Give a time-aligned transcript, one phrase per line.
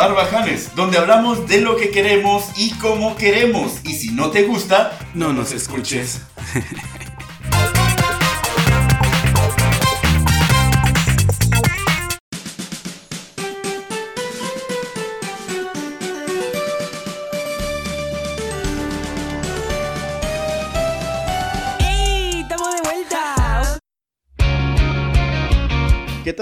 [0.00, 3.80] Barbajanes, donde hablamos de lo que queremos y cómo queremos.
[3.84, 6.22] Y si no te gusta, no nos escuches.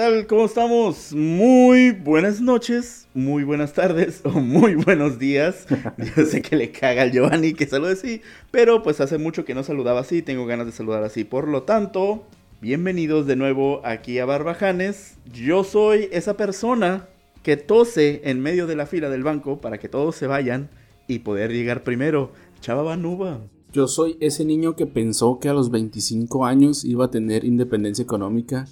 [0.09, 0.27] tal?
[0.27, 1.13] ¿Cómo estamos?
[1.13, 5.67] Muy buenas noches, muy buenas tardes o muy buenos días.
[6.17, 9.55] Yo sé que le caga al Giovanni que salude así, pero pues hace mucho que
[9.55, 11.25] no saludaba así, tengo ganas de saludar así.
[11.25, 12.25] Por lo tanto,
[12.63, 15.19] bienvenidos de nuevo aquí a Barbajanes.
[15.31, 17.07] Yo soy esa persona
[17.43, 20.71] que tose en medio de la fila del banco para que todos se vayan
[21.07, 22.33] y poder llegar primero.
[22.63, 23.41] Chava Banuba.
[23.75, 28.03] Yo soy ese niño que pensó que a los 25 años iba a tener independencia
[28.03, 28.65] económica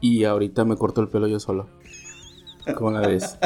[0.00, 1.66] y ahorita me corto el pelo yo solo.
[2.76, 3.36] ¿Cómo la ves?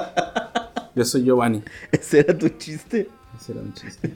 [0.95, 1.62] Yo soy Giovanni.
[1.92, 3.08] ¿Ese era tu chiste?
[3.41, 4.12] Ese era un chiste.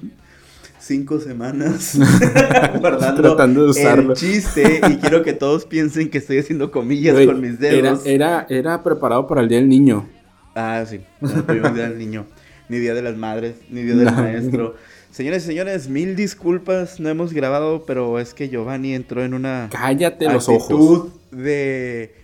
[0.79, 1.98] Cinco semanas
[2.81, 4.12] guardando Tratando de usarlo.
[4.12, 8.03] el chiste y quiero que todos piensen que estoy haciendo comillas con mis dedos.
[8.07, 10.09] era, era preparado para el Día del Niño.
[10.55, 11.01] Ah, sí.
[11.20, 11.42] No,
[11.75, 12.25] día del niño.
[12.69, 14.12] Ni día de las madres, ni día del No.
[14.12, 14.75] maestro.
[15.11, 16.98] Señores y señores, mil disculpas.
[17.01, 21.09] No hemos grabado, pero es que Giovanni entró en una Cállate los actitud ojos.
[21.31, 22.14] de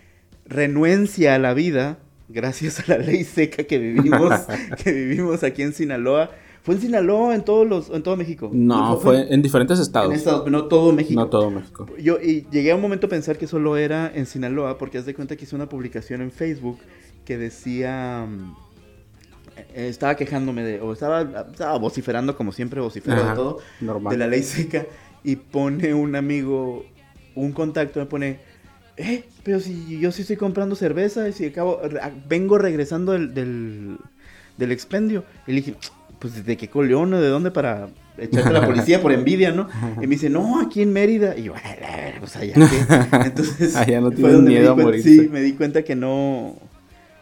[0.45, 1.99] renuencia a la vida
[2.29, 4.31] gracias a la ley seca que vivimos,
[4.83, 6.31] que vivimos aquí en Sinaloa.
[6.63, 8.49] Fue en Sinaloa, en todos los, en todo México.
[8.53, 10.11] No, fue en diferentes estados.
[10.11, 11.19] en Estados, no todo México.
[11.19, 11.87] No todo México.
[12.01, 15.05] Yo y llegué a un momento a pensar que solo era en Sinaloa, porque haz
[15.05, 16.79] de cuenta que hice una publicación en Facebook
[17.25, 18.25] que decía.
[18.29, 18.55] mm,
[19.75, 20.79] estaba quejándome de.
[20.79, 24.13] O estaba, estaba vociferando, como siempre vocifero de Ajá, todo, normal.
[24.13, 24.85] de la ley seca.
[25.21, 26.85] Y pone un amigo,
[27.35, 28.39] un contacto, me pone.
[28.97, 31.79] Eh, pero si yo sí estoy comprando cerveza, y si acabo.
[32.29, 33.97] vengo regresando del, del,
[34.57, 35.23] del expendio.
[35.47, 35.75] Y le dije,
[36.19, 39.67] pues de qué coleón o de dónde para echarte a la policía por envidia, ¿no?
[39.97, 41.35] Y me dice, no, aquí en Mérida.
[41.37, 43.17] Y yo, "A la verga, pues allá que.
[43.25, 45.09] Entonces, Allá no fue donde me miedo a di cuen- morirte.
[45.09, 46.55] Sí, me di cuenta que no,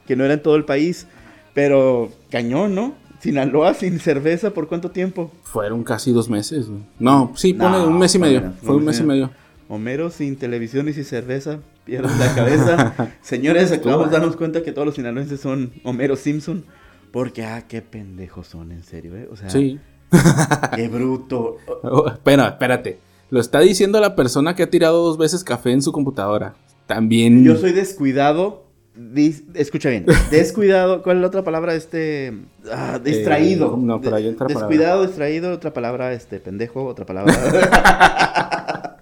[0.06, 1.08] que no era en todo el país.
[1.54, 2.94] Pero cañón, ¿no?
[3.20, 5.32] Sinaloa sin cerveza, ¿por cuánto tiempo?
[5.44, 6.68] Fueron casi dos meses.
[6.68, 6.82] güey.
[7.00, 8.54] No, sí, pone No, un mes y medio.
[8.64, 9.30] Fue un mes y medio.
[9.74, 12.94] Homero sin televisión y sin cerveza, pierdes la cabeza.
[13.22, 16.66] Señores, acabamos de darnos cuenta que todos los sinaloenses son Homero Simpson.
[17.12, 19.30] Porque, ah, qué pendejos son, en serio, ¿eh?
[19.32, 19.80] O sea, Sí.
[20.76, 21.56] qué bruto.
[21.84, 23.00] Oh, espera, espérate.
[23.30, 26.54] Lo está diciendo la persona que ha tirado dos veces café en su computadora.
[26.86, 27.46] También.
[27.46, 28.66] Yo soy descuidado.
[28.98, 30.06] dis- escucha bien.
[30.32, 31.02] Descuidado.
[31.02, 31.76] ¿Cuál es la otra palabra?
[31.76, 32.34] Este.
[32.70, 33.76] ah, distraído.
[33.78, 34.68] Eh, no, pero hay otra palabra.
[34.68, 35.54] Descuidado, distraído.
[35.54, 36.42] Otra palabra, este.
[36.42, 36.84] Pendejo.
[36.84, 37.34] Otra palabra.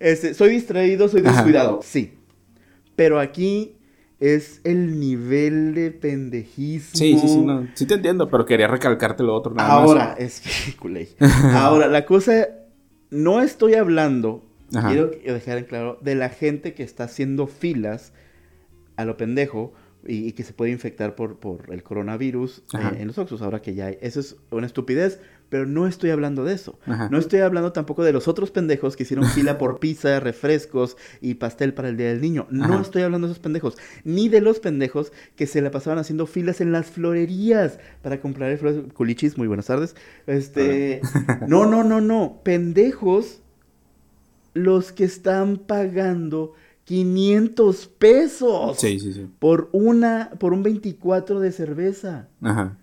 [0.00, 1.32] este, soy distraído, soy Ajá.
[1.32, 1.80] descuidado.
[1.82, 2.14] Sí.
[2.96, 3.76] Pero aquí
[4.18, 6.90] es el nivel de pendejismo.
[6.98, 10.40] Sí, sí, sí, no, sí te entiendo, pero quería recalcarte lo otro nada Ahora, es
[10.40, 11.08] que.
[11.54, 12.48] Ahora, la cosa,
[13.10, 14.44] no estoy hablando,
[14.74, 14.88] Ajá.
[14.88, 18.12] quiero dejar en claro, de la gente que está haciendo filas
[18.96, 19.72] a lo pendejo
[20.06, 23.62] y, y que se puede infectar por, por el coronavirus eh, en los Oxxos, ahora
[23.62, 23.98] que ya hay.
[24.02, 26.78] Eso es una estupidez, pero no estoy hablando de eso.
[26.86, 27.08] Ajá.
[27.10, 31.34] No estoy hablando tampoco de los otros pendejos que hicieron fila por pizza, refrescos y
[31.34, 32.46] pastel para el Día del Niño.
[32.50, 32.80] No Ajá.
[32.80, 33.76] estoy hablando de esos pendejos.
[34.04, 38.56] Ni de los pendejos que se la pasaban haciendo filas en las florerías para comprar
[38.56, 38.80] flores.
[38.94, 39.94] Culichis, muy buenas tardes.
[40.26, 41.02] Este.
[41.46, 42.40] No, no, no, no.
[42.42, 43.42] Pendejos
[44.54, 49.28] los que están pagando 500 pesos Sí, sí, sí.
[49.38, 52.28] por una, por un 24 de cerveza.
[52.42, 52.76] Ajá.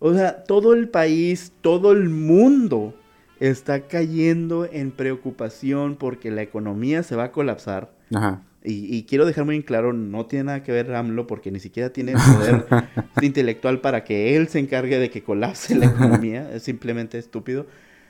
[0.00, 2.94] O sea, todo el país, todo el mundo
[3.38, 7.92] está cayendo en preocupación porque la economía se va a colapsar.
[8.12, 8.42] Ajá.
[8.64, 11.60] Y, y quiero dejar muy en claro, no tiene nada que ver AMLO porque ni
[11.60, 12.66] siquiera tiene poder
[13.22, 16.50] intelectual para que él se encargue de que colapse la economía.
[16.54, 17.66] Es simplemente estúpido.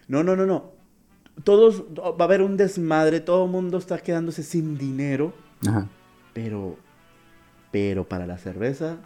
[0.09, 0.73] No, no, no, no.
[1.45, 5.33] Todos, va a haber un desmadre, todo el mundo está quedándose sin dinero,
[5.67, 5.89] Ajá.
[6.35, 6.77] pero,
[7.71, 8.99] pero para la cerveza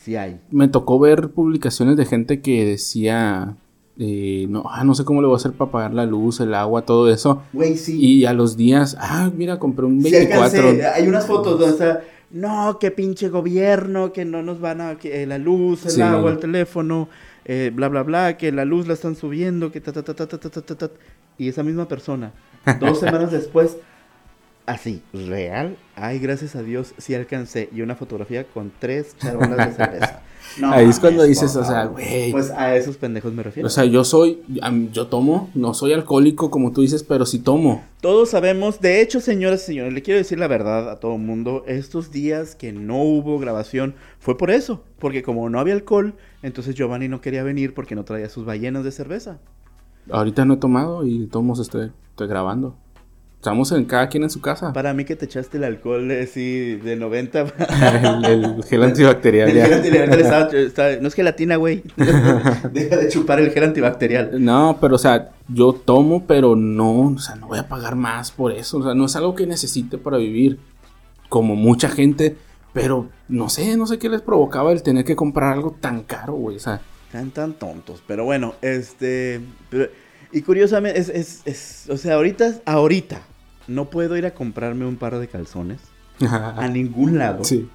[0.00, 0.40] Sí hay.
[0.50, 3.56] Me tocó ver publicaciones de gente que decía,
[3.98, 6.54] eh, no, ah, no sé cómo le voy a hacer para pagar la luz, el
[6.54, 7.42] agua, todo eso.
[7.52, 7.98] Güey, sí.
[8.00, 10.70] Y a los días, ah, mira, compré un 24.
[10.72, 12.00] Sí, hay unas fotos donde está,
[12.30, 16.38] no, qué pinche gobierno, que no nos van a, eh, la luz, el agua, el
[16.38, 17.10] teléfono,
[17.44, 20.26] eh, bla, bla, bla, que la luz la están subiendo, que ta, ta, ta, ta,
[20.26, 20.90] ta, ta, ta, ta.
[21.36, 22.32] Y esa misma persona,
[22.80, 23.76] dos semanas después
[24.70, 25.76] así, real.
[25.94, 27.68] Ay, gracias a Dios, sí alcancé.
[27.72, 30.22] Y una fotografía con tres charolas de cerveza.
[30.58, 32.32] No Ahí es cuando dices, o sea, güey.
[32.32, 33.66] Pues a esos pendejos me refiero.
[33.66, 34.42] O sea, yo soy,
[34.90, 37.84] yo tomo, no soy alcohólico como tú dices, pero sí tomo.
[38.00, 41.20] Todos sabemos, de hecho, señoras y señores, le quiero decir la verdad a todo el
[41.20, 46.14] mundo, estos días que no hubo grabación fue por eso, porque como no había alcohol,
[46.42, 49.38] entonces Giovanni no quería venir porque no traía sus ballenas de cerveza.
[50.10, 52.76] Ahorita no he tomado y tomos estoy, estoy grabando.
[53.40, 54.70] Estamos en cada quien en su casa.
[54.74, 57.40] Para mí que te echaste el alcohol así de 90...
[58.02, 59.64] el, el gel antibacterial El ya.
[59.64, 61.82] gel antibacterial no es gelatina, güey.
[62.70, 64.44] Deja de chupar el gel antibacterial.
[64.44, 68.30] No, pero o sea, yo tomo, pero no, o sea, no voy a pagar más
[68.30, 68.76] por eso.
[68.76, 70.58] O sea, no es algo que necesite para vivir.
[71.30, 72.36] Como mucha gente,
[72.74, 76.34] pero no sé, no sé qué les provocaba el tener que comprar algo tan caro,
[76.34, 76.56] güey.
[76.56, 78.02] O sea, Tan tan tontos.
[78.06, 79.40] Pero bueno, este.
[79.70, 79.88] pero-
[80.32, 83.22] y curiosamente, es, es, es- O sea, ahorita, ahorita,
[83.70, 85.80] no puedo ir a comprarme un par de calzones
[86.20, 87.44] a ningún lado.
[87.44, 87.68] sí.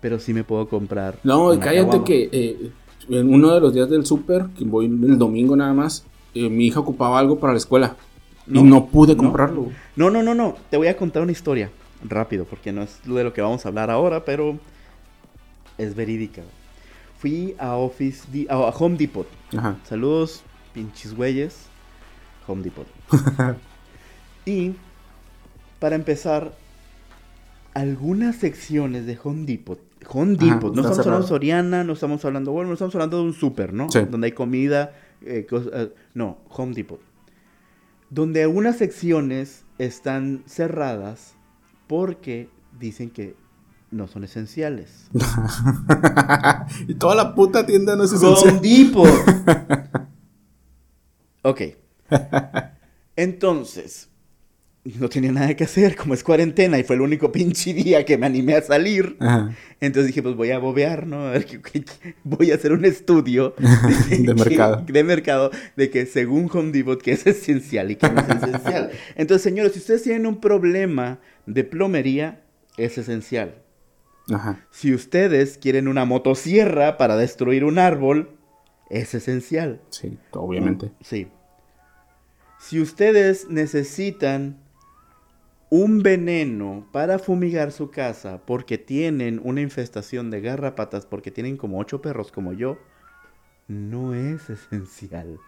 [0.00, 1.20] Pero sí me puedo comprar.
[1.22, 2.04] No, cállate caguama.
[2.04, 2.72] que eh,
[3.08, 6.66] en uno de los días del súper, que voy el domingo nada más, eh, mi
[6.66, 7.94] hija ocupaba algo para la escuela.
[8.48, 9.68] No, y no pude comprarlo.
[9.94, 10.56] No, no, no, no.
[10.70, 11.70] Te voy a contar una historia.
[12.02, 14.58] Rápido, porque no es de lo que vamos a hablar ahora, pero
[15.78, 16.42] es verídica.
[17.18, 19.28] Fui a Office, a Home Depot.
[19.56, 19.76] Ajá.
[19.84, 20.42] Saludos,
[20.74, 21.66] pinches güeyes.
[22.48, 22.88] Home Depot.
[24.46, 24.72] y
[25.82, 26.52] para empezar,
[27.74, 29.80] algunas secciones de Home Depot.
[30.10, 33.16] Home Ajá, Depot, no estamos hablando de Soriana, no estamos hablando, bueno, no estamos hablando
[33.16, 33.90] de un súper, ¿no?
[33.90, 33.98] Sí.
[34.08, 34.92] Donde hay comida,
[35.22, 37.00] eh, eh, no, Home Depot.
[38.10, 41.34] Donde algunas secciones están cerradas
[41.88, 43.34] porque dicen que
[43.90, 45.10] no son esenciales.
[46.86, 48.60] y toda la puta tienda no es Home esencial.
[48.62, 49.08] Depot.
[51.42, 51.60] ok.
[53.16, 54.11] Entonces,
[54.84, 58.18] no tenía nada que hacer, como es cuarentena y fue el único pinche día que
[58.18, 59.16] me animé a salir.
[59.20, 59.54] Ajá.
[59.80, 61.28] Entonces dije, pues voy a bobear, ¿no?
[61.28, 61.46] A ver,
[62.24, 63.54] voy a hacer un estudio
[64.10, 64.84] De mercado.
[64.86, 68.90] de mercado de que según Home Depot que es esencial y que no es esencial.
[69.14, 72.42] Entonces, señores, si ustedes tienen un problema de plomería,
[72.76, 73.62] es esencial.
[74.32, 74.66] Ajá.
[74.70, 78.36] Si ustedes quieren una motosierra para destruir un árbol,
[78.90, 79.80] es esencial.
[79.90, 80.90] Sí, obviamente.
[81.00, 81.28] Sí.
[82.58, 84.61] Si ustedes necesitan
[85.74, 91.78] un veneno para fumigar su casa porque tienen una infestación de garrapatas, porque tienen como
[91.78, 92.76] ocho perros como yo,
[93.68, 95.38] no es esencial.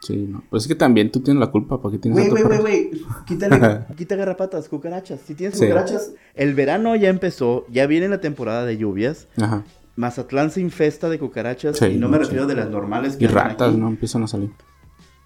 [0.00, 0.42] Sí, no.
[0.48, 2.90] Pues es que también tú tienes la culpa, ¿para qué tienes Güey, güey, güey.
[3.26, 5.20] Quítale, quita garrapatas, cucarachas.
[5.20, 5.66] Si tienes Sí.
[5.66, 9.28] cucarachas, el verano ya empezó, ya viene la temporada de lluvias.
[9.36, 9.64] Ajá.
[9.96, 12.22] Mazatlán se infesta de cucarachas Sí, y no me sí.
[12.24, 13.76] refiero de las normales que Y ratas, aquí.
[13.76, 13.88] ¿no?
[13.88, 14.50] Empiezan a salir.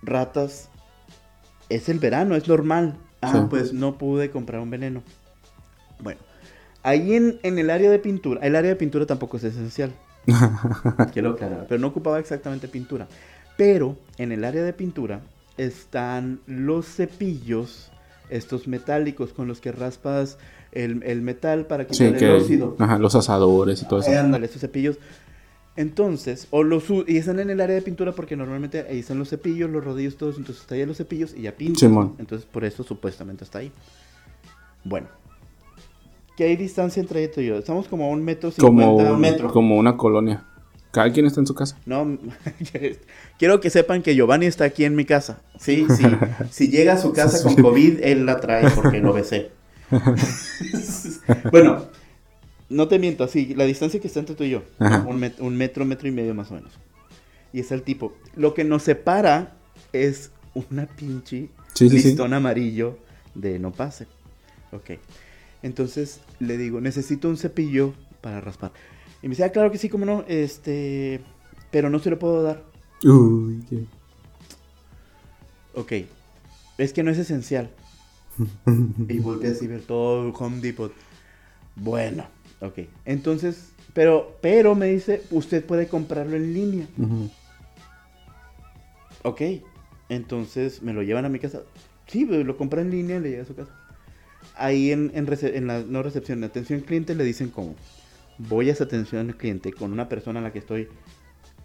[0.03, 0.69] Ratas.
[1.69, 2.97] Es el verano, es normal.
[3.23, 3.39] Ah, Sí.
[3.49, 5.03] pues no pude comprar un veneno.
[6.01, 6.21] Bueno,
[6.83, 9.93] ahí en, en el área de pintura, el área de pintura tampoco es esencial.
[11.13, 13.07] Quiero aclarar, pero no ocupaba exactamente pintura.
[13.57, 15.21] Pero en el área de pintura
[15.57, 17.91] están los cepillos,
[18.31, 20.39] estos metálicos con los que raspas
[20.73, 22.31] el, el metal para quitar Sí, el que.
[22.31, 22.77] óxido.
[22.79, 24.11] Ajá, los asadores y todo eso.
[24.11, 24.97] Eh, ándale, esos cepillos.
[25.75, 29.31] Entonces, o los y están en el área de pintura porque normalmente ahí están los
[29.31, 31.55] cepillos, los rodillos, todos, entonces está ahí los cepillos y ya.
[31.77, 32.15] Simón.
[32.19, 33.73] Entonces, por eso supuestamente está ahí.
[34.85, 35.09] Bueno.
[36.37, 37.57] ¿Qué hay distancia entre tú y yo?
[37.59, 39.53] Estamos como a un metro cincuenta, Como, un metro.
[39.53, 40.45] como una colonia.
[40.91, 41.79] Cada quien está en su casa.
[41.87, 42.19] No,
[43.39, 45.41] quiero que sepan que Giovanni está aquí en mi casa.
[45.59, 46.05] Sí, sí.
[46.51, 49.53] Si llega a su casa con COVID, él la trae porque lo besé.
[51.51, 51.87] bueno,
[52.73, 55.57] no te miento, así, la distancia que está entre tú y yo, un, met- un
[55.57, 56.73] metro, metro y medio más o menos.
[57.53, 58.15] Y es el tipo.
[58.35, 59.55] Lo que nos separa
[59.93, 62.09] es una pinche Sí, sí, sí.
[62.09, 62.99] listón amarillo
[63.35, 64.07] de no pase.
[64.73, 64.93] Ok.
[65.63, 68.73] Entonces le digo, necesito un cepillo para raspar.
[69.23, 71.21] Y me dice, ah, claro que sí, cómo no, este,
[71.71, 72.63] pero no se lo puedo dar.
[73.05, 73.85] Uy, qué-
[75.75, 75.93] Ok,
[76.79, 77.71] es que no es esencial.
[79.09, 80.93] y volteé así ver todo Home Depot.
[81.77, 82.25] Bueno,
[82.63, 82.79] ok.
[83.05, 86.87] Entonces, pero, pero me dice, usted puede comprarlo en línea.
[86.97, 87.29] Ujú.
[89.25, 89.41] Ok,
[90.09, 91.61] entonces me lo llevan a mi casa.
[92.07, 93.71] Sí, pues, lo compra en línea y le llega a su casa.
[94.57, 97.75] Ahí en, en, en la no recepción, en atención al cliente le dicen como,
[98.39, 100.89] voy a esa atención al cliente con una persona a la que estoy,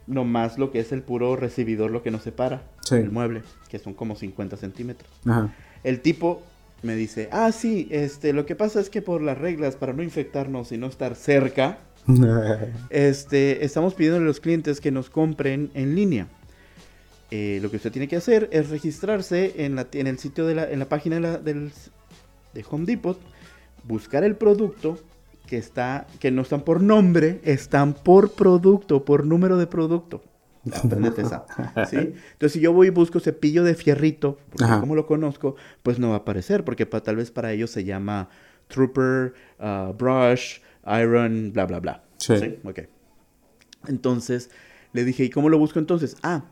[0.05, 2.95] nomás lo que es el puro recibidor, lo que nos separa, Sí.
[2.95, 5.11] el mueble, que son como 50 centímetros.
[5.25, 5.53] Ajá.
[5.83, 6.43] El tipo
[6.83, 10.03] me dice, ah, sí, este, lo que pasa es que por las reglas, para no
[10.03, 11.79] infectarnos y no estar cerca,
[12.89, 16.27] este, estamos pidiendo a los clientes que nos compren en línea.
[17.29, 20.55] Eh, lo que usted tiene que hacer es registrarse en, la, en el sitio de
[20.55, 21.71] la, en la página de la, del,
[22.53, 23.19] de Home Depot,
[23.83, 24.97] buscar el producto
[25.45, 30.21] que está, que no están por nombre, están por producto, por número de producto.
[30.73, 31.45] Aprendete esa.
[31.89, 31.95] ¿sí?
[31.97, 36.09] Entonces, si yo voy y busco cepillo de fierrito, porque como lo conozco, pues no
[36.09, 38.29] va a aparecer, porque pa- tal vez para ellos se llama
[38.67, 40.59] Trooper, ah, Brush,
[41.01, 42.03] Iron, bla, bla, bla.
[42.17, 42.59] Sí.
[42.63, 42.79] Ok.
[43.87, 44.49] Entonces,
[44.93, 46.15] le dije, ¿y cómo lo busco entonces?
[46.23, 46.45] Ah,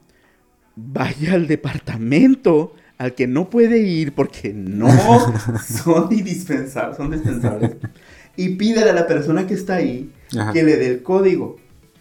[0.76, 4.88] vaya al departamento al que no puede ir porque no
[5.66, 7.76] son indispensables, son dispensables.
[8.38, 10.54] Y pídele a la persona que está ahí Ajá.
[10.54, 11.58] que le dé el código.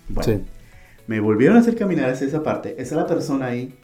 [0.09, 0.45] Bueno, Sí.
[1.07, 2.75] Me volvieron a hacer caminar hacia esa parte.
[2.81, 3.75] Está la persona ahí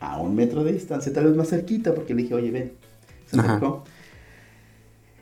[0.00, 2.72] a un metro de distancia, tal vez más cerquita, porque le dije, oye, ven.
[3.26, 3.56] Se Ajá.
[3.56, 3.84] acercó.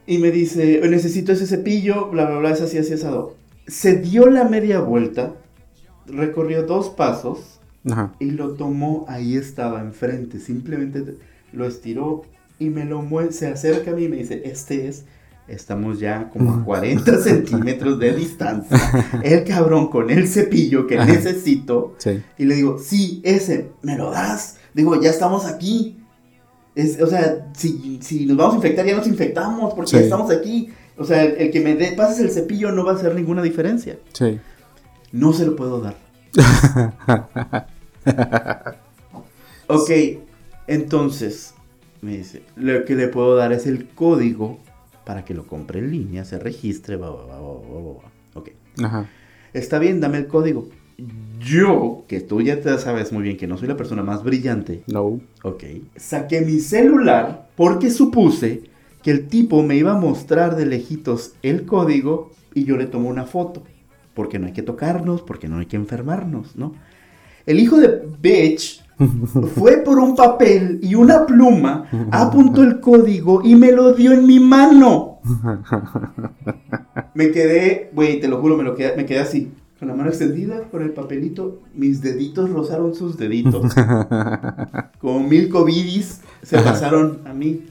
[0.07, 3.35] Y me dice, necesito ese cepillo, bla, bla, bla, es así, así, asado.
[3.67, 5.35] Se dio la media vuelta,
[6.07, 7.59] recorrió dos pasos
[7.91, 8.15] Ajá.
[8.21, 11.17] y lo tomó, ahí estaba enfrente, simplemente
[11.53, 12.23] lo estiró
[12.61, 15.05] y me lo mueve, se acerca a mí y me dice, este es,
[15.49, 18.79] estamos ya como a 40 centímetros de distancia,
[19.23, 21.07] el cabrón con el cepillo que Ajá.
[21.13, 22.23] necesito, Sí.
[22.39, 24.57] y le digo, sí, ese, ¿me lo das?
[24.75, 25.99] Digo, ya estamos aquí.
[26.75, 29.97] Es, o sea, si, si nos vamos a infectar, ya nos infectamos, porque Sí.
[29.97, 30.71] ya estamos aquí.
[30.99, 33.43] O sea, el, el que me dé, pases el cepillo no va a hacer ninguna
[33.43, 33.99] diferencia.
[34.13, 34.39] Sí.
[35.13, 35.97] No se lo puedo dar.
[39.69, 39.91] ok,
[40.67, 41.55] entonces,
[42.03, 44.59] me dice, lo que le puedo dar es el código
[45.07, 47.41] para que lo compre en línea, se registre, va, va.
[48.35, 48.51] Ok.
[48.83, 49.09] Ajá.
[49.53, 50.69] Está bien, dame el código.
[51.39, 54.83] Yo, que tú ya te sabes muy bien que no soy la persona más brillante,
[54.89, 55.21] No.
[55.45, 55.63] ok,
[55.95, 58.63] saqué mi celular porque supuse
[59.03, 63.09] que el tipo me iba a mostrar de lejitos el código y yo le tomo
[63.09, 63.63] una foto.
[64.13, 66.75] Porque no hay que tocarnos, porque no hay que enfermarnos, ¿no?
[67.45, 68.83] El hijo de bitch
[69.55, 74.27] fue por un papel y una pluma, apuntó el código y me lo dio en
[74.27, 75.21] mi mano.
[77.15, 80.11] Me quedé, güey, te lo juro, me, lo quedé, me quedé así, con la mano
[80.11, 83.75] extendida, con el papelito, mis deditos rozaron sus deditos.
[85.01, 87.67] Como mil covidis se pasaron a mí.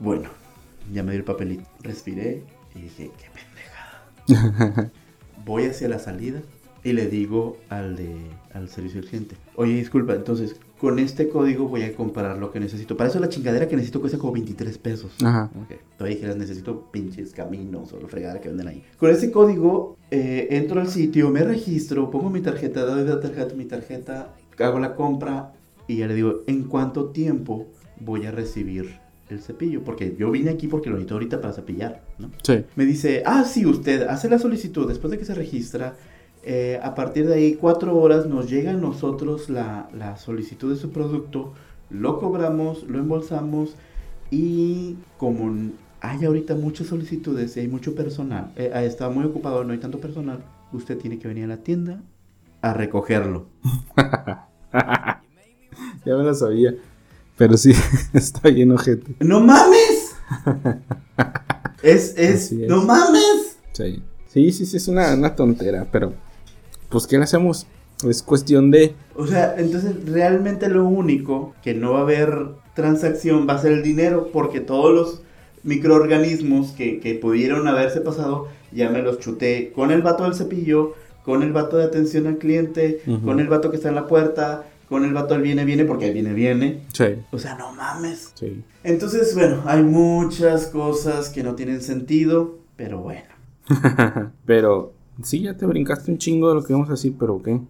[0.00, 0.28] Bueno,
[0.92, 2.42] ya me dio el papelito, respiré
[2.74, 3.26] y dije, qué
[4.26, 4.90] pendejada.
[5.46, 6.40] Voy hacia la salida
[6.82, 8.16] y le digo al de
[8.52, 12.58] al servicio al cliente, oye, disculpa, entonces con este código voy a comprar lo que
[12.58, 12.96] necesito.
[12.96, 15.12] Para eso la chingadera que necesito cuesta como 23 pesos.
[15.22, 15.50] Ajá.
[15.62, 15.78] Ok.
[15.98, 18.82] Todavía dijeras, necesito pinches caminos o la fregada que venden ahí.
[18.96, 23.54] Con ese código, eh, entro al sitio, me registro, pongo mi tarjeta, doy la tarjeta,
[23.54, 25.52] mi tarjeta, hago la compra
[25.86, 29.82] y ya le digo, ¿en cuánto tiempo voy a recibir el cepillo?
[29.84, 32.30] Porque yo vine aquí porque lo necesito ahorita para cepillar, ¿no?
[32.42, 32.64] Sí.
[32.76, 35.94] Me dice, ah, sí, usted hace la solicitud después de que se registra.
[36.42, 40.80] Eh, a partir de ahí, cuatro horas, nos llega a nosotros la, la solicitud de
[40.80, 41.52] su producto,
[41.90, 43.74] lo cobramos, lo embolsamos
[44.30, 49.64] y como hay ahorita muchas solicitudes y hay mucho personal, eh, ah, está muy ocupado,
[49.64, 50.42] no hay tanto personal,
[50.72, 52.00] usted tiene que venir a la tienda
[52.62, 53.46] a recogerlo.
[56.04, 56.74] Ya me lo sabía.
[57.36, 57.72] Pero sí,
[58.12, 59.14] está bien ojete.
[59.20, 60.14] ¡No mames!
[61.82, 62.52] es, es.
[62.52, 63.58] ¡no mames!
[63.72, 64.02] Sí.
[64.28, 66.12] Sí, sí, sí, es una, una tontera, pero
[66.90, 67.66] pues ¿qué le hacemos?
[68.06, 68.94] Es cuestión de...
[69.14, 73.72] O sea, entonces realmente lo único que no va a haber transacción va a ser
[73.72, 75.22] el dinero, porque todos los
[75.62, 80.94] microorganismos que, que pudieron haberse pasado, ya me los chuté con el vato del cepillo,
[81.24, 84.64] con el vato de atención al cliente, con el vato que está en la puerta,
[84.88, 86.82] con el vato del viene, viene, porque el viene, viene.
[86.92, 88.32] Sí, O sea, no mames.
[88.34, 88.62] sí.
[88.82, 93.28] Entonces, bueno, hay muchas cosas que no tienen sentido, pero bueno.
[94.46, 97.60] pero sí, ya te brincaste un chingo de lo que vamos a decir, pero ¿qué?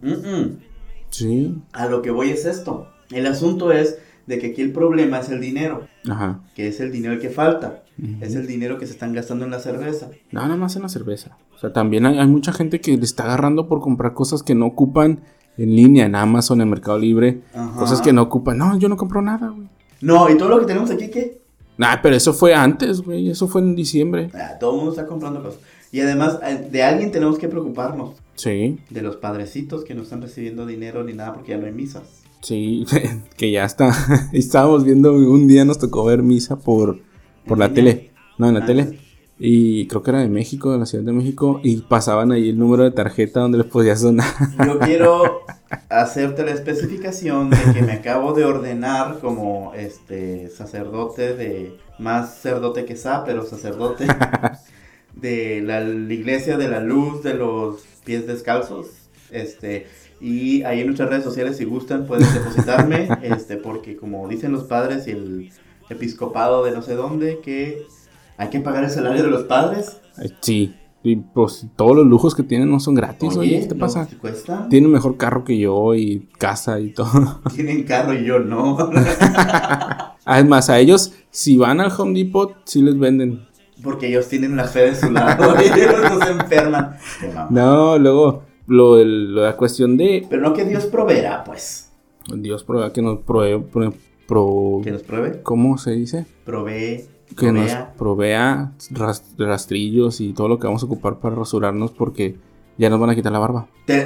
[1.11, 1.57] Sí.
[1.73, 2.89] A lo que voy es esto.
[3.11, 5.87] El asunto es de que aquí el problema es el dinero.
[6.09, 6.41] Ajá.
[6.55, 7.83] que es el dinero que falta.
[8.23, 10.09] Es el dinero que se están gastando en la cerveza.
[10.31, 11.37] No, nada más en la cerveza.
[11.55, 14.55] O sea, también hay, hay mucha gente que le está agarrando por comprar cosas que
[14.55, 15.21] no ocupan
[15.59, 17.43] en línea, en Amazon, en Mercado Libre.
[17.53, 17.79] Ajá.
[17.79, 18.57] Cosas que no ocupan.
[18.57, 19.69] No, yo no compro nada, güey.
[20.01, 21.43] No, y todo lo que tenemos aquí, ¿qué?
[21.77, 23.29] Nah, pero eso fue antes, güey.
[23.29, 24.31] Eso fue en diciembre.
[24.33, 25.61] Ah, todo el mundo está comprando cosas.
[25.93, 28.15] Y además, eh, de alguien tenemos que preocuparnos.
[28.37, 31.73] Sí, De los padrecitos que no están recibiendo dinero ni nada porque ya no hay
[31.73, 32.03] misas.
[32.43, 32.87] sí,
[33.37, 33.93] que ya está.
[34.33, 37.01] Estábamos viendo, un día nos tocó ver misa por,
[37.47, 38.11] por la ¿En tele.
[38.39, 38.99] No, en la Ah, tele.
[39.43, 41.61] Y creo que era de México, de la Ciudad de México.
[41.65, 44.27] Y pasaban ahí el número de tarjeta donde les podías donar.
[44.65, 45.41] Yo quiero
[45.89, 52.85] hacerte la especificación de que me acabo de ordenar como este sacerdote de más sacerdote
[52.85, 54.07] que sa, pero sacerdote
[55.21, 58.89] de la, la iglesia de la luz de los pies descalzos.
[59.31, 59.87] Este,
[60.21, 64.65] y ahí en nuestras redes sociales si gustan pueden depositarme, este, porque como dicen los
[64.65, 65.51] padres y el
[65.89, 67.85] episcopado de no sé dónde que
[68.41, 70.01] ¿Hay que pagar el salario de los padres?
[70.41, 70.75] Sí.
[71.03, 74.09] Y pues todos los lujos que tienen no son gratis, oye, ¿qué te ¿no pasa?
[74.19, 74.67] cuesta?
[74.71, 77.43] Tienen mejor carro que yo y casa y todo.
[77.55, 78.79] Tienen carro y yo no.
[80.25, 83.47] Además, a ellos, si van al Home Depot, sí les venden.
[83.83, 86.97] Porque ellos tienen la fe de su lado y ellos no se enferman.
[87.51, 91.91] No, luego, lo, el- la cuestión de Pero no que Dios proveerá, pues.
[92.35, 93.95] Dios prueba que nos provee, pro-
[94.29, 95.39] pro- Que nos provee.
[95.43, 96.27] ¿cómo se dice?
[96.45, 97.05] Provee.
[97.37, 97.93] Que nos provea.
[97.97, 102.37] provea ras- rastrillos y todo lo que vamos a ocupar para rasurarnos porque
[102.77, 103.67] ya nos van a quitar la barba.
[103.87, 104.05] Te,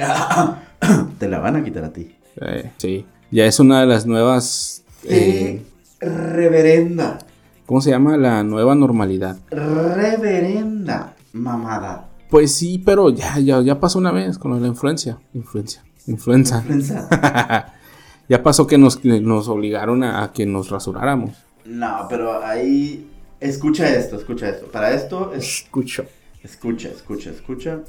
[1.19, 2.15] te la van a quitar a ti.
[2.41, 5.61] Eh, sí, ya es una de las nuevas, eh,
[5.99, 7.19] reverenda.
[7.65, 8.17] ¿Cómo se llama?
[8.17, 9.37] La nueva normalidad.
[9.51, 12.09] Reverenda mamada.
[12.29, 15.19] Pues sí, pero ya, ya, ya pasó una vez con la influencia.
[15.33, 15.83] Influencia.
[16.07, 16.57] Influenza.
[16.59, 17.07] Influenza.
[18.29, 21.31] ya pasó que nos, nos obligaron a, a que nos rasuráramos.
[21.65, 23.09] No, pero ahí.
[23.39, 24.67] Escucha esto, escucha esto.
[24.67, 26.05] Para esto, es- Escucho.
[26.41, 27.79] escucha, escucha, escucha.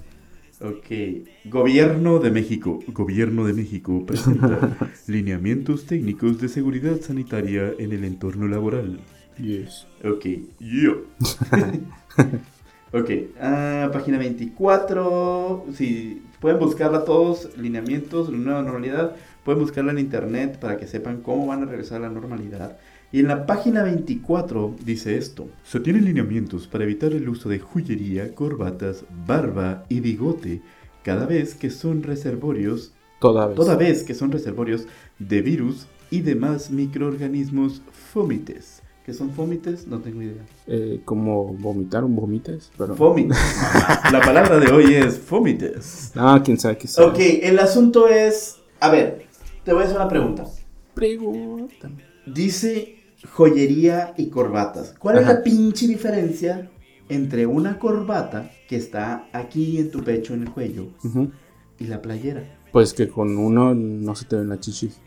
[0.61, 1.26] Ok.
[1.47, 2.78] Gobierno de México.
[2.88, 9.00] Gobierno de México presenta lineamientos técnicos de seguridad sanitaria en el entorno laboral.
[9.38, 9.87] Yes.
[10.05, 10.26] Ok,
[10.61, 11.02] yo.
[12.93, 15.66] ok, ah, página 24.
[15.75, 19.14] Si pueden buscarla todos, lineamientos, nueva normalidad.
[19.45, 22.78] Pueden buscarla en internet para que sepan cómo van a regresar a la normalidad.
[23.12, 25.49] Y en la página 24 dice esto.
[25.64, 30.61] Se tienen lineamientos para evitar el uso de joyería, corbatas, barba y bigote
[31.05, 33.57] cada vez que son reservorios Toda vez.
[33.57, 34.87] toda vez que son reservorios
[35.19, 37.81] de virus y demás microorganismos
[38.12, 38.75] fómites.
[39.06, 39.86] ¿Qué son fómites?
[39.86, 40.44] No tengo idea.
[40.66, 42.96] Eh, como vomitar un vomites, pero...
[42.96, 43.38] Fómites.
[43.38, 44.00] mamá.
[44.12, 46.10] La palabra de hoy es fómites.
[46.16, 46.88] Ah, quién sabe qué.
[47.00, 48.56] Ok, el asunto es...
[48.80, 49.26] A ver,
[49.62, 50.44] te voy a hacer una pregunta.
[50.92, 52.02] Pregúntame.
[52.26, 52.96] Dice
[53.32, 54.96] joyería y corbatas.
[54.98, 55.34] ¿Cuál es Ajá.
[55.34, 56.68] la pinche diferencia
[57.08, 61.30] entre una corbata que está aquí en tu pecho, en el cuello, Ujú.
[61.78, 62.42] y la playera?
[62.72, 65.00] Pues que con uno no se te ven las chichis.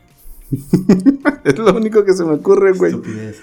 [1.43, 2.91] es lo único que se me ocurre, güey.
[2.91, 3.39] Estupidez.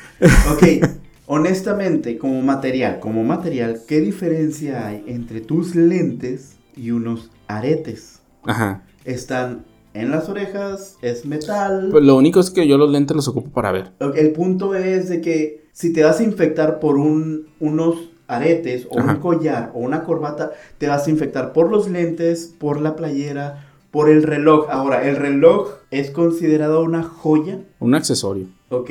[0.53, 0.89] Ok,
[1.27, 8.21] honestamente, como material, como material, ¿qué diferencia hay entre tus lentes y unos aretes?
[8.45, 8.83] Ajá.
[9.05, 11.89] Están en las orejas, es metal.
[11.91, 13.93] Pues lo único es que yo los lentes los ocupo para ver.
[14.15, 18.99] El punto es de que si te vas a infectar por un, unos aretes o
[18.99, 19.15] Ajá.
[19.15, 23.67] un collar o una corbata, te vas a infectar por los lentes, por la playera,
[23.91, 24.67] por el reloj.
[24.71, 27.61] Ahora, ¿el reloj es considerado una joya?
[27.81, 28.47] Un accesorio.
[28.71, 28.91] Ok,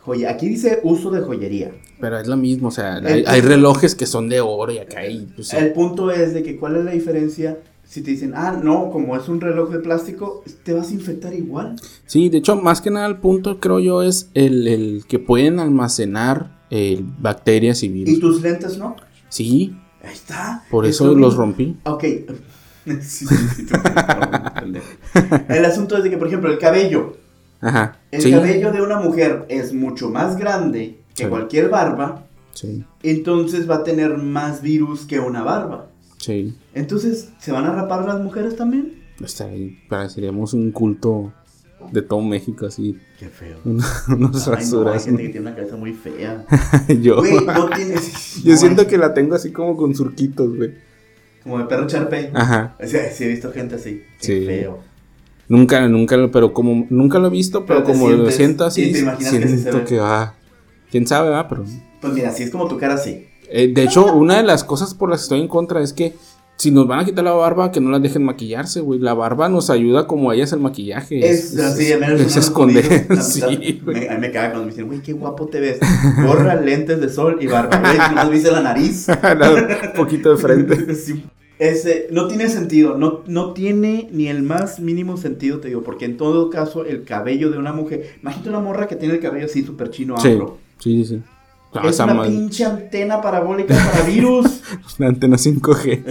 [0.00, 0.30] joya.
[0.30, 1.72] Aquí dice uso de joyería.
[2.00, 4.78] Pero es lo mismo, o sea, hay, punto- hay relojes que son de oro y
[4.78, 5.52] acá y pues.
[5.54, 9.16] El punto es de que cuál es la diferencia si te dicen, ah, no, como
[9.16, 11.74] es un reloj de plástico, te vas a infectar igual.
[12.06, 15.58] Sí, de hecho, más que nada el punto creo yo es el, el que pueden
[15.58, 18.14] almacenar eh, bacterias y virus.
[18.14, 18.94] Y tus lentes no.
[19.28, 19.74] Sí,
[20.04, 20.62] Ahí está.
[20.70, 21.76] por Es eso lo los rompí.
[21.84, 22.04] Ok.
[23.02, 23.76] Sí, sí, sí, tú-
[24.58, 24.86] pendejo.
[25.48, 27.16] el asunto es de que, por ejemplo, el cabello.
[27.60, 27.98] Ajá.
[28.10, 31.28] El sí, cabello de una mujer es mucho más grande que Sí.
[31.28, 32.24] cualquier barba.
[32.54, 35.86] sí, Entonces va a tener más virus que una barba.
[36.18, 36.54] sí.
[36.74, 39.02] Entonces, ¿se van a rapar las mujeres también?
[39.22, 41.32] Está ahí, pareceríamos un culto
[41.92, 42.98] de todo México así.
[43.18, 43.58] Qué feo.
[43.64, 45.04] Unos Ay, no, hay rasuras.
[45.04, 46.44] gente que tiene una cabeza muy fea.
[47.02, 48.42] yo Güey, no tienes.
[48.42, 50.72] yo no, siento que la tengo así como con surquitos, güey.
[51.42, 52.30] Como de perro charpe.
[52.34, 52.76] Ajá.
[52.84, 54.02] Sea, sí he visto gente así.
[54.20, 54.46] Qué Sí.
[54.46, 54.78] feo.
[55.48, 58.84] Nunca, nunca, lo- pero como nunca lo he visto, pero, como lo sientes- siento así,
[58.86, 59.84] sí, te imaginas que así se siento ve.
[59.84, 60.34] que va.
[60.90, 61.64] Quién sabe, va, pero.
[62.00, 63.26] Pues mira, si es como tu cara así.
[63.48, 66.14] Eh, de hecho, una de las cosas por las que estoy en contra es que
[66.60, 69.00] si nos van a quitar la barba, que no las dejen maquillarse, güey.
[69.00, 71.26] La barba nos ayuda como a ellas el maquillaje.
[71.26, 73.06] Es, así, al menos es unos esconder.
[73.22, 73.80] sí.
[73.84, 75.78] Me- A mí me caga cuando me dicen, güey, qué guapo te ves.
[76.22, 77.78] Gorra, lentes de sol y barba.
[77.80, 79.06] Güey, no viste la nariz.
[79.08, 80.94] Un poquito de frente.
[80.94, 81.24] Sí.
[81.58, 86.06] Ese, no tiene sentido, no, no tiene ni el más mínimo sentido, te digo, porque
[86.06, 89.44] en todo caso el cabello de una mujer, imagínate una morra que tiene el cabello
[89.44, 90.58] así súper chino afro.
[90.78, 91.16] sí, sí.
[91.16, 91.22] sí.
[91.84, 94.60] Es una pinche antena parabólica para virus.
[94.98, 96.04] una antena 5G.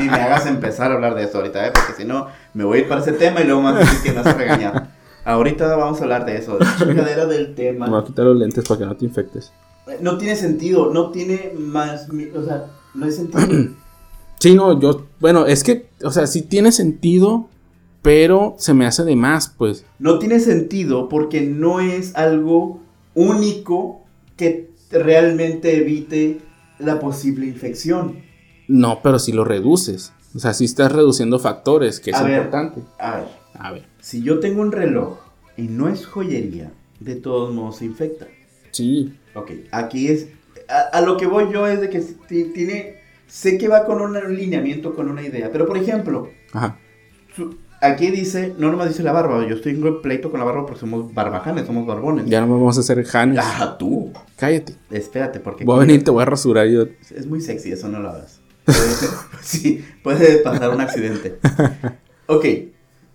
[0.00, 1.72] Ni me hagas empezar a hablar de eso ahorita, ¿eh?
[1.74, 4.10] porque si no me voy a ir para ese tema y luego más decir que
[4.10, 4.90] me vas a regañar.
[5.26, 7.86] Ahorita vamos a hablar de eso, de la chingadera del tema.
[7.86, 9.52] Me voy a quitar los lentes para que no te infectes.
[10.00, 13.46] No tiene sentido, no tiene más, o sea, no hay sentido.
[14.40, 15.06] Sí, no, yo.
[15.20, 17.48] Bueno, es que, o sea, sí tiene sentido,
[18.02, 19.86] pero se me hace de más, pues.
[19.98, 22.80] No tiene sentido porque no es algo
[23.14, 24.03] único
[24.36, 26.38] que realmente evite
[26.78, 28.22] la posible infección.
[28.68, 30.12] No, pero si lo reduces.
[30.34, 32.32] O sea, si estás reduciendo factores, que es A ver.
[32.38, 32.80] importante.
[32.98, 33.86] A ver, A ver.
[34.00, 35.18] si yo tengo un reloj
[35.56, 38.26] y no es joyería, de todos modos se infecta.
[38.72, 39.14] Sí.
[39.34, 40.28] Ok, aquí es,
[40.68, 42.96] a, a lo que voy yo es de que ti- tiene,
[43.28, 46.78] sé que va con un lineamiento, con una idea, pero por ejemplo, Ajá.
[47.36, 50.66] su- aquí dice, no nomás dice la barba, yo estoy en pleito con la barba
[50.66, 52.26] porque somos barbajanes, somos barbones.
[52.26, 53.38] Ya no me vamos a hacer Janes.
[53.42, 54.74] Ah, tú, Cállate.
[54.90, 55.64] espérate, porque...
[55.64, 56.86] Voy a venir, te voy a rasurar yo.
[57.14, 58.40] Es muy sexy, eso no lo hagas.
[59.42, 61.38] Sí, puede pasar un accidente.
[62.26, 62.46] Ok.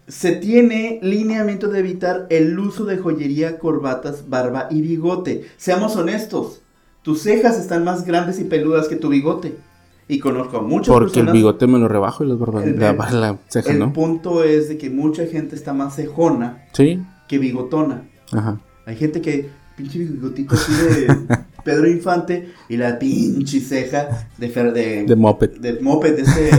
[0.07, 5.45] Se tiene lineamiento de evitar el uso de joyería, corbatas, barba y bigote.
[5.57, 6.61] Seamos honestos.
[7.03, 9.55] Tus cejas están más grandes y peludas que tu bigote.
[10.09, 11.33] Y conozco a muchas Porque el personas.
[11.33, 12.65] bigote me lo rebajo y las barbas.
[12.65, 13.93] El- La, la ceja, el ¿no?
[13.93, 16.99] punto es de que mucha gente está más cejona Sí.
[17.27, 18.09] que bigotona.
[18.31, 18.59] Ajá.
[18.85, 21.07] Hay gente que pinche bigotito así de
[21.63, 25.51] Pedro Infante y la pinche ceja de, Fer- de, De moped.
[25.59, 26.49] de moped, de este,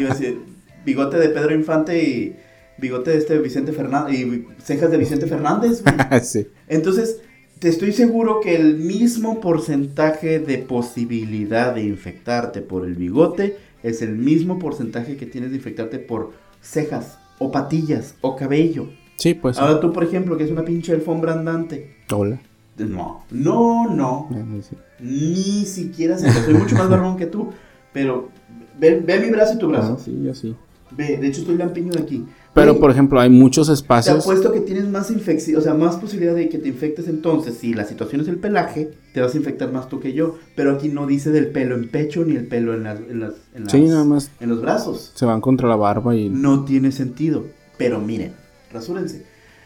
[0.00, 0.40] iba a decir,
[0.86, 2.36] bigote de Pedro Infante y
[2.78, 5.82] bigote de este Vicente Fernández y cejas de Vicente Fernández.
[6.22, 6.46] sí.
[6.68, 7.20] Entonces,
[7.60, 14.00] te estoy seguro que el mismo porcentaje de posibilidad de infectarte por el bigote es
[14.00, 18.88] el mismo porcentaje que tienes de infectarte por cejas o patillas o cabello.
[19.16, 19.58] Sí, pues.
[19.58, 21.96] Ahora tú, por ejemplo, que es una pinche alfombra andante.
[22.10, 22.40] Hola.
[22.78, 24.28] No, no, no.
[24.32, 24.76] Ah, sí.
[24.98, 26.32] Ni siquiera sé.
[26.32, 27.50] Soy mucho más barbón que tú.
[27.92, 28.30] Pero
[28.78, 29.98] ve, ve mi brazo y tu brazo.
[29.98, 30.56] Ah, sí, yo sí.
[30.92, 32.24] Ve, de hecho estoy lampiño de aquí.
[32.52, 34.18] Pero, Güey, por ejemplo, hay muchos Te espacios.
[34.24, 37.56] apuesto que tienes más infección, o sea, más posibilidad de que te infectes entonces.
[37.58, 40.36] Si la situación es el pelaje, te vas a infectar más tú que yo.
[40.56, 43.34] Pero aquí no dice del pelo en pecho ni el pelo en, las, en, las,
[43.54, 45.12] en, Sí, las- nada más en los brazos.
[45.14, 46.28] se van contra la barba y.
[46.28, 47.44] No tiene sentido.
[47.78, 48.32] Pero miren,
[48.72, 49.24] rasúrense.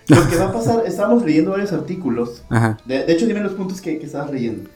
[0.09, 2.43] Lo que va a pasar, estábamos leyendo varios artículos.
[2.51, 2.77] Ajá.
[2.85, 4.69] De, de hecho, dime los puntos que, que estabas leyendo.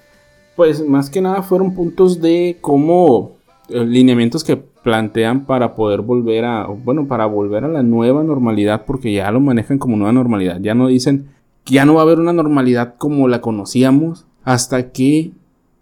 [0.56, 3.36] Pues más que nada fueron puntos de cómo
[3.68, 8.84] eh, lineamientos que plantean para poder volver a, bueno, para volver a la nueva normalidad,
[8.86, 10.58] porque ya lo manejan como nueva normalidad.
[10.60, 11.28] Ya no dicen
[11.64, 15.32] que ya no va a haber una normalidad como la conocíamos hasta que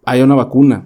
[0.05, 0.85] haya una vacuna.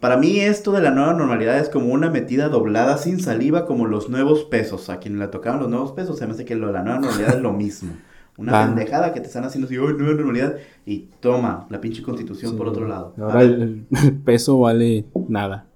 [0.00, 3.86] Para mí esto de la nueva normalidad es como una metida doblada sin saliva como
[3.86, 4.88] los nuevos pesos.
[4.88, 7.00] A quien le tocaban los nuevos pesos se me hace que lo de la nueva
[7.00, 7.92] normalidad es lo mismo.
[8.38, 8.66] Una Ah.
[8.66, 10.56] pendejada que te están haciendo así, ¡ay, nueva normalidad!
[10.86, 13.12] Y toma, la pinche constitución por otro lado.
[13.20, 15.66] Ahora el, el peso vale nada.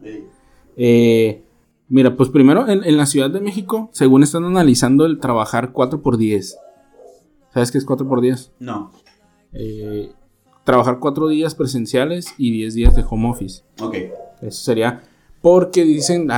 [0.76, 1.42] Eh,
[1.94, 6.02] mira, pues primero en, en la Ciudad de México, según están analizando el trabajar 4
[6.02, 6.58] por 10
[7.52, 8.90] ¿Sabes qué es 4 por 10 No,
[9.52, 10.10] Eh,
[10.64, 13.62] trabajar 4 días presenciales y 10 días de home office.
[13.80, 13.94] ok.
[14.42, 15.02] Eso sería
[15.40, 16.28] porque dicen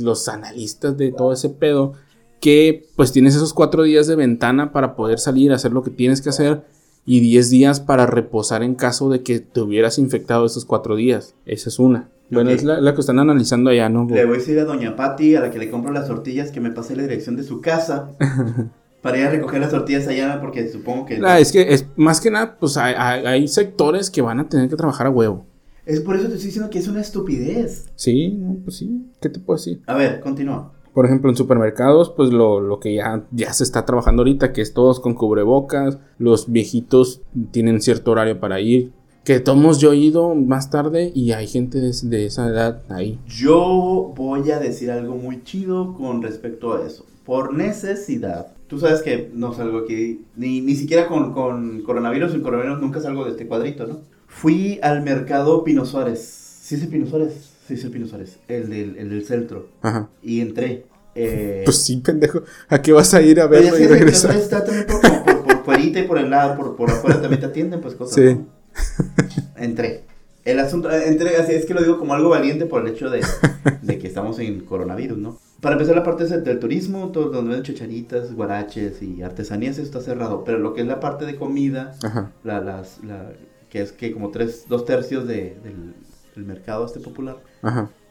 [0.00, 1.94] los analistas de todo ese pedo
[2.40, 6.20] que pues tienes esos 4 días de ventana para poder salir, hacer lo que tienes
[6.20, 6.64] que hacer
[7.06, 11.34] y 10 días para reposar en caso de que te hubieras infectado esos 4 días.
[11.46, 12.10] Esa es una.
[12.30, 14.06] Bueno, es la, la que están analizando allá, ¿no?
[14.08, 16.60] Le voy a decir a Doña Patti, a la que le compro las tortillas, que
[16.60, 18.10] me pase la dirección de su casa
[19.02, 21.20] para ir a recoger las tortillas allá, porque supongo que...
[21.24, 24.48] Ah, es que es más que nada, pues hay, hay- hay sectores que van a
[24.48, 25.46] tener que trabajar a huevo.
[25.86, 27.86] Es por eso te estoy diciendo que es una estupidez.
[27.94, 29.06] Sí, no, pues sí.
[29.22, 29.80] ¿Qué te puedo decir?
[29.86, 30.72] A ver, continúa.
[30.92, 34.60] Por ejemplo, en supermercados, pues lo, lo que ya, ya se está trabajando ahorita, que
[34.60, 38.92] es todos con cubrebocas, los viejitos tienen cierto horario para ir.
[39.28, 43.18] Que todos yo he ido más tarde y hay gente de, de esa edad ahí.
[43.26, 47.04] Yo voy a decir algo muy chido con respecto a eso.
[47.26, 48.46] Por necesidad.
[48.68, 52.32] Tú sabes que no salgo aquí, ni, ni siquiera con, con coronavirus.
[52.32, 53.98] En coronavirus nunca salgo de este cuadrito, ¿no?
[54.28, 56.20] Fui al mercado Pino Suárez.
[56.62, 57.50] ¿Sí es el Pino Suárez?
[57.66, 58.38] Sí es el Pino Suárez.
[58.48, 59.68] El del, el del centro.
[59.82, 60.08] Ajá.
[60.22, 60.86] Y entré.
[61.14, 62.44] Eh, Pues sí, pendejo.
[62.70, 64.34] ¿A qué vas a ir a pero verlo y regresar?
[64.34, 67.40] está también por, por, por, por fuerita y por el lado, por, por afuera también
[67.40, 68.14] te atienden, pues cosas.
[68.14, 68.34] Sí.
[68.34, 68.57] ¿no?
[69.56, 70.04] Entré.
[70.44, 73.20] El asunto, entré, así es que lo digo como algo valiente por el hecho de,
[73.82, 75.38] de que estamos en coronavirus, ¿no?
[75.60, 80.00] Para empezar la parte del turismo, todo donde ven chacharitas, guaraches y artesanías, eso está
[80.00, 80.44] cerrado.
[80.44, 81.94] Pero lo que es la parte de comida,
[82.44, 83.32] la, las, la,
[83.68, 85.94] que es que como tres, dos tercios de, del,
[86.34, 87.38] del mercado este popular,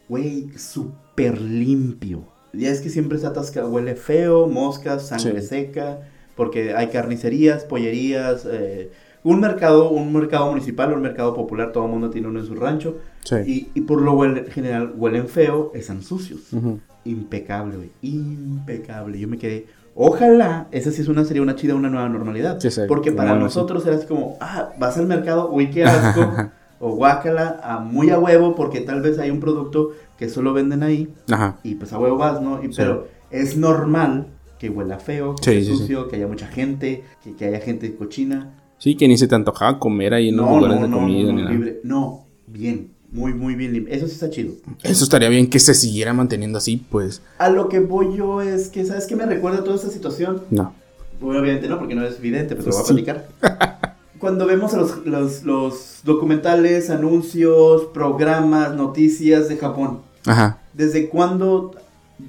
[0.10, 2.26] güey, súper limpio.
[2.54, 5.48] Ya es que siempre se atasca, huele feo, moscas, sangre Sí.
[5.48, 6.02] seca,
[6.36, 8.92] porque hay carnicerías, pollerías, eh,
[9.30, 12.56] un mercado, un mercado municipal, un mercado popular, todo el mundo tiene uno en su
[12.56, 13.36] rancho, Sí.
[13.46, 16.54] y, y por lo huele- general huelen feo, están sucios.
[16.54, 16.80] Ujú.
[17.06, 19.20] Impecable, güey, impecable.
[19.20, 22.72] Yo me quedé, ojalá, esa sí es una sería una chida, una nueva normalidad, Sí,
[22.72, 26.22] sí, porque para bueno, nosotros era así como, ah, vas al mercado, uy, qué asco.
[26.80, 30.84] O guácala, a muy a huevo, porque tal vez hay un producto que solo venden
[30.84, 31.58] ahí, Ajá.
[31.64, 32.64] y pues a huevo vas, ¿no?
[32.64, 32.68] Y.
[32.68, 34.28] Pero es normal
[34.60, 37.62] que huela feo, que Sí, esté sí, sucio, que haya mucha gente, que, que haya
[37.62, 38.52] gente cochina.
[38.80, 41.52] Sí, que ni se te antojaba comer ahí en los lugares de comida ni nada.
[41.52, 41.80] libre.
[41.84, 43.94] No, bien, muy, muy bien limpio.
[43.94, 44.54] Eso sí está chido.
[44.84, 47.22] Eso estaría bien que se siguiera manteniendo así, pues.
[47.40, 50.44] A lo que voy yo es que, ¿sabes qué me recuerda toda esta situación?
[50.52, 50.74] No.
[51.20, 52.94] Bueno, obviamente no, porque no es evidente, pero te lo voy a Sí.
[52.94, 53.28] platicar.
[54.20, 60.60] cuando vemos los, los, los documentales, anuncios, programas, noticias de Japón, Ajá.
[60.74, 61.72] ¿desde cuándo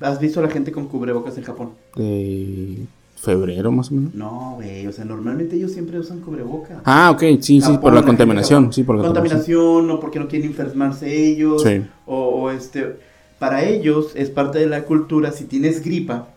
[0.00, 1.70] has visto a la gente con cubrebocas en Japón?
[1.96, 2.78] De
[3.20, 4.14] febrero más o menos.
[4.14, 6.78] No, güey, o sea, normalmente ellos siempre usan cubrebocas.
[6.84, 9.90] Ah, ok, sí, sí, por la contaminación, sí, por la contaminación.
[9.90, 11.82] o porque no quieren enfermarse ellos, Sí.
[12.06, 12.96] o, o este,
[13.38, 16.28] para ellos es parte de la cultura, si tienes gripa,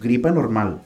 [0.00, 0.80] gripa normal,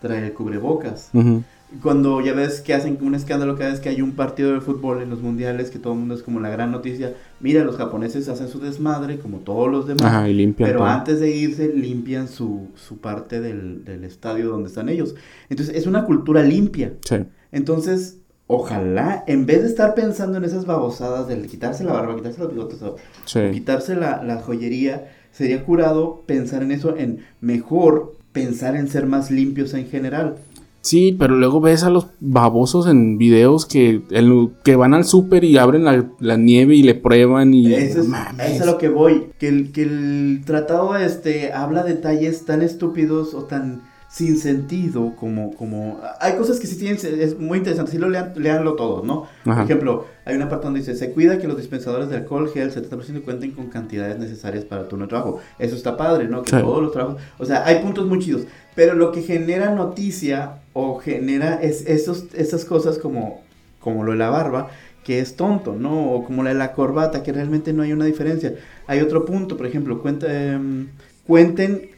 [0.00, 1.10] trae el cubrebocas.
[1.12, 1.42] ujú.
[1.80, 5.00] Cuando ya ves que hacen un escándalo cada vez que hay un partido de fútbol
[5.00, 8.28] en los mundiales, que todo el mundo es como la gran noticia, mira, los japoneses
[8.28, 10.88] hacen su desmadre como todos los demás, Ajá, y limpian pero todo.
[10.88, 15.14] antes de irse limpian su, su parte del, del estadio donde están ellos.
[15.48, 16.92] Entonces es una cultura limpia.
[17.08, 17.16] Sí.
[17.52, 22.40] Entonces, ojalá, en vez de estar pensando en esas babosadas del quitarse la barba, quitarse
[22.40, 22.80] los bigotes,
[23.24, 23.40] Sí.
[23.52, 29.30] quitarse la, la joyería, sería curado pensar en eso, en mejor pensar en ser más
[29.30, 30.36] limpios en general.
[30.82, 35.44] Sí, pero luego ves a los babosos en videos que, el- que van al súper
[35.44, 37.72] y abren la, la nieve y le prueban y...
[37.72, 38.46] Eso es, Mames.
[38.46, 39.26] eso es a lo que voy.
[39.38, 45.54] Que el, que el tratado este habla detalles tan estúpidos o tan sin sentido como,
[45.56, 45.98] como...
[46.20, 46.98] Hay cosas que sí tienen...
[47.18, 47.92] Es muy interesante.
[47.92, 49.26] Sí lo lean, leanlo todo, ¿no?
[49.42, 50.94] Por ejemplo, hay una parte donde dice...
[50.94, 54.88] Se cuida que los dispensadores de alcohol gel 70% cuenten con cantidades necesarias para el
[54.88, 55.40] turno de trabajo.
[55.58, 56.42] Eso está padre, ¿no?
[56.42, 56.56] Que Sí.
[56.60, 57.22] todos los trabajos...
[57.38, 58.42] O sea, hay puntos muy chidos.
[58.74, 63.40] Pero lo que genera noticia o genera es esos, esas cosas como,
[63.80, 64.68] como lo de la barba,
[65.04, 66.12] que es tonto, ¿no?
[66.12, 68.54] O como la de la corbata, que realmente no hay una diferencia.
[68.86, 70.88] Hay otro punto, por ejemplo, cuenta, em,
[71.26, 71.90] cuenten,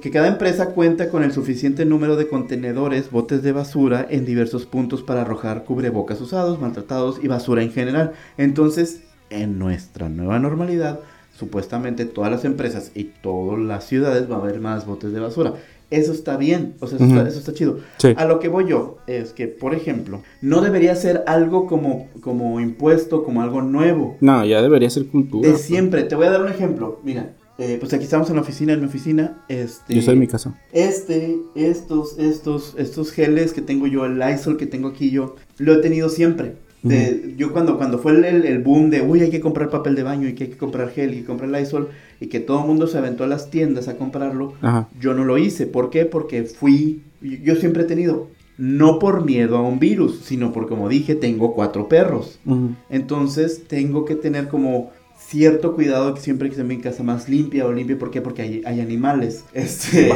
[0.00, 4.66] que cada empresa cuenta con el suficiente número de contenedores, botes de basura en diversos
[4.66, 8.12] puntos para arrojar cubrebocas usados, maltratados y basura en general.
[8.38, 11.00] Entonces, en nuestra nueva normalidad,
[11.38, 15.54] supuestamente todas las empresas y todas las ciudades va a haber más botes de basura.
[15.90, 17.80] Eso está bien, o sea, eso, está, eso está chido.
[17.96, 18.14] Sí.
[18.16, 22.60] A lo que voy yo es que, por ejemplo, no debería ser algo como, como
[22.60, 24.16] impuesto, como algo nuevo.
[24.20, 25.50] No, ya debería ser cultura.
[25.50, 26.04] De siempre.
[26.04, 27.00] Te voy a dar un ejemplo.
[27.02, 29.44] Mira, eh, pues aquí estamos en la oficina, en mi oficina.
[29.48, 30.58] Este, Yo estoy en mi casa.
[30.72, 35.74] Este, estos, estos, estos geles que tengo yo, el Lysol que tengo aquí yo, lo
[35.74, 36.56] he tenido siempre.
[36.82, 40.26] De- Yo cuando, cuando fue el, boom de, uy, hay que comprar papel de baño
[40.26, 42.86] y que hay que comprar gel y que comprar Lysol y que todo el mundo
[42.86, 44.88] se aventó a las tiendas a comprarlo, Ajá.
[44.98, 45.66] yo no lo hice.
[45.66, 46.06] ¿Por qué?
[46.06, 50.68] Porque fui, yo yo siempre he tenido, no por miedo a un virus, sino por,
[50.68, 52.40] como dije, tengo cuatro perros.
[52.88, 54.90] Entonces tengo que tener como
[55.30, 57.98] cierto cuidado que siempre que esté mi casa más limpia o limpia.
[57.98, 58.20] ¿Por qué?
[58.20, 59.44] Porque hay, hay animales.
[59.54, 60.12] Este,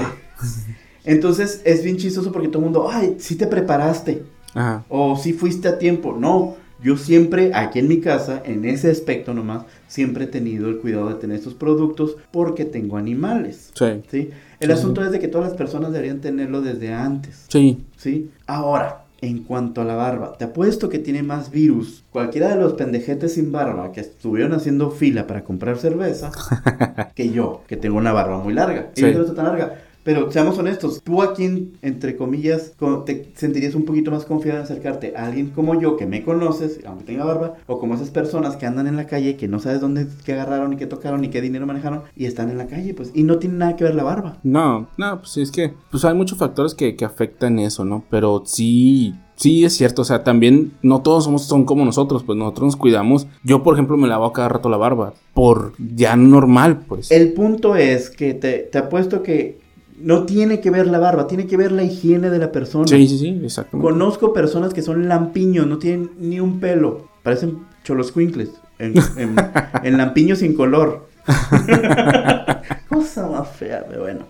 [1.04, 4.22] entonces es bien chistoso porque todo el mundo, ay, sí te preparaste
[4.54, 4.84] Ajá.
[4.88, 6.16] o sí fuiste a tiempo.
[6.18, 10.78] No, yo siempre aquí en mi casa, en ese aspecto nomás, siempre he tenido el
[10.78, 13.70] cuidado de tener estos productos porque tengo animales.
[13.74, 14.02] Sí.
[14.10, 14.30] ¿sí?
[14.60, 17.44] El Sí, asunto es de que todas las personas deberían tenerlo desde antes.
[17.48, 17.84] Sí.
[17.96, 18.30] ¿sí?
[18.46, 22.74] Ahora, en cuanto a la barba, te apuesto que tiene más virus cualquiera de los
[22.74, 26.30] pendejetes sin barba que estuvieron haciendo fila para comprar cerveza
[27.14, 28.90] que yo, que tengo una barba muy larga.
[28.96, 29.12] Y Sí.
[29.14, 29.74] no está tan larga.
[30.04, 34.58] Pero seamos honestos, tú a quien, entre comillas, co- te sentirías un poquito más confiado
[34.58, 38.10] en acercarte a alguien como yo, que me conoces, aunque tenga barba, o como esas
[38.10, 41.22] personas que andan en la calle, que no sabes dónde, qué agarraron, ni qué tocaron,
[41.22, 43.84] ni qué dinero manejaron, y están en la calle, pues, y no tiene nada que
[43.84, 44.36] ver la barba.
[44.42, 48.04] No, no, pues es que pues hay muchos factores que, que afectan eso, ¿no?
[48.10, 52.36] Pero sí, sí es cierto, o sea, también no todos somos son como nosotros, pues
[52.38, 53.26] nosotros nos cuidamos.
[53.42, 57.10] Yo, por ejemplo, me lavo cada rato la barba por ya normal, pues.
[57.10, 59.63] El punto es que te, te apuesto que
[60.00, 62.86] no tiene que ver la barba, tiene que ver la higiene de la persona.
[62.86, 63.90] Sí, sí, sí, exactamente.
[63.90, 69.36] Conozco personas que son lampiños, no tienen ni un pelo, parecen choloscuincles, en, en,
[69.84, 71.06] en lampiños sin color.
[72.88, 74.26] Cosa más fea, pero bueno.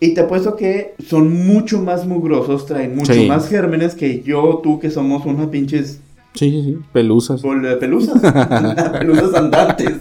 [0.00, 3.26] Y te apuesto que son mucho más mugrosos, traen mucho Sí.
[3.26, 6.00] más gérmenes que yo, tú, que somos unas pinches
[6.34, 7.42] Sí, sí, sí, pelusas.
[7.78, 8.20] Pelusas,
[8.98, 9.92] pelusas andantes.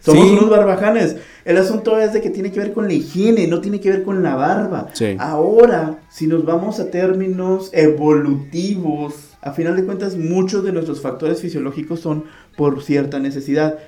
[0.00, 0.30] Somos Sí.
[0.32, 1.16] unos barbajanes.
[1.44, 4.02] El asunto es de que tiene que ver con la higiene, no tiene que ver
[4.04, 4.88] con la barba.
[4.92, 5.16] Sí.
[5.18, 11.40] Ahora, si nos vamos a términos evolutivos, a final de cuentas muchos de nuestros factores
[11.40, 12.24] fisiológicos son
[12.56, 13.78] por cierta necesidad.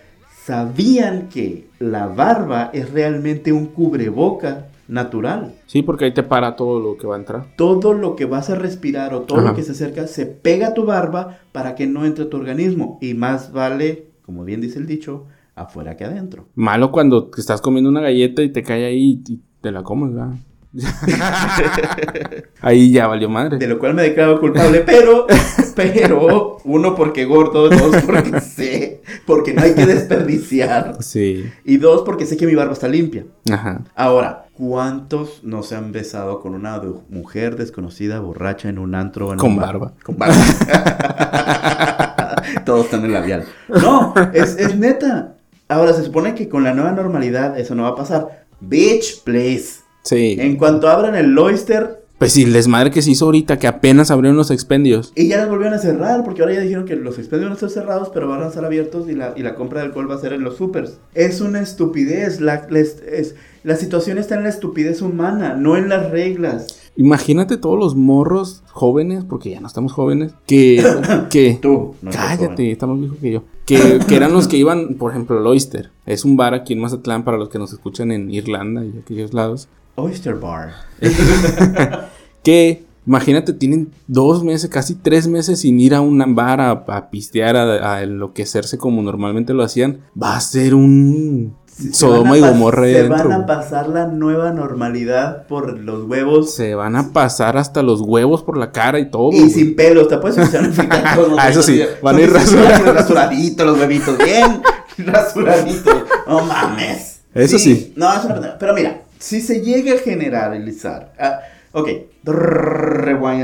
[0.45, 5.55] ¿Sabían que la barba es realmente un cubreboca natural?
[5.67, 7.47] Sí, porque ahí te para todo lo que va a entrar.
[7.57, 9.49] todo lo que vas a respirar o todo Ajá.
[9.51, 12.37] lo que se acerca se pega a tu barba para que no entre a tu
[12.37, 12.99] organismo.
[13.01, 16.49] Y más vale, como bien dice el dicho, afuera que adentro.
[16.55, 20.35] Malo cuando estás comiendo una galleta y te cae ahí y te la comes, ¿verdad?
[22.61, 23.59] ahí ya valió madre.
[23.59, 25.27] De lo cual me declaro culpable, pero,
[25.77, 30.97] pero, uno porque gordo, dos porque sé, porque no hay que desperdiciar.
[31.01, 31.45] Sí.
[31.65, 33.25] Y dos porque sé que mi barba está limpia.
[33.51, 33.85] Ajá.
[33.95, 39.33] Ahora, ¿Cuántos no se han besado con una mujer desconocida, borracha, en un antro?
[39.33, 39.67] En Con un bar?
[39.67, 39.95] barba.
[40.05, 40.37] Con barba.
[42.65, 43.45] Todos están en labial.
[43.69, 45.34] No, es, es neta.
[45.69, 48.47] Ahora, se supone que con la nueva normalidad eso no va a pasar.
[48.61, 49.81] Bitch, please.
[50.03, 50.37] Sí.
[50.39, 54.11] En cuanto abran el Loister, Pues sí, el desmadre que se hizo ahorita, que apenas
[54.11, 55.13] abrieron los expendios.
[55.17, 57.55] y ya las volvieron a cerrar, porque ahora ya dijeron que los expendios van a
[57.55, 60.15] estar cerrados, pero van a estar abiertos y la, y la compra de alcohol va
[60.15, 60.99] a ser en los supers.
[61.15, 62.41] Es una estupidez.
[62.41, 66.91] La, la es- la situación está en la estupidez humana, no en las reglas.
[66.97, 70.85] Imagínate todos los morros jóvenes, porque ya no estamos jóvenes, que...
[71.31, 72.71] que Tú, no Cállate, joven.
[72.71, 73.43] está más viejo que yo.
[73.67, 75.91] Que, que eran los que iban, por ejemplo, al Oyster.
[76.05, 79.33] Es un bar aquí en Mazatlán para los que nos escuchan en Irlanda y aquellos
[79.33, 79.69] lados.
[79.97, 80.75] Oyster Bar.
[82.45, 87.09] Que, imagínate, tienen dos meses, casi tres meses sin ir a un bar a, a
[87.09, 90.01] pistear, a, a enloquecerse como normalmente lo hacían.
[90.21, 95.47] Va a ser un Se Sodoma y Gomorra Se van a pasar la nueva normalidad
[95.49, 99.33] por los huevos Se van a pasar hasta los huevos por la cara y todo.
[99.33, 99.51] y güey.
[99.51, 100.09] sin pelos.
[100.09, 100.45] Te puedes a
[101.39, 102.95] Ah, eso sí, van a ir rasuraditos.
[102.95, 104.63] Rasuraditos los huevitos, bien
[104.99, 106.03] rasuraditos.
[106.29, 107.21] No mames.
[107.35, 107.93] Eso sí.
[107.97, 108.59] No, es una pendejada.
[108.59, 111.13] Pero mira, si se llega a generalizar.
[111.19, 111.41] ah,
[111.73, 111.89] ok,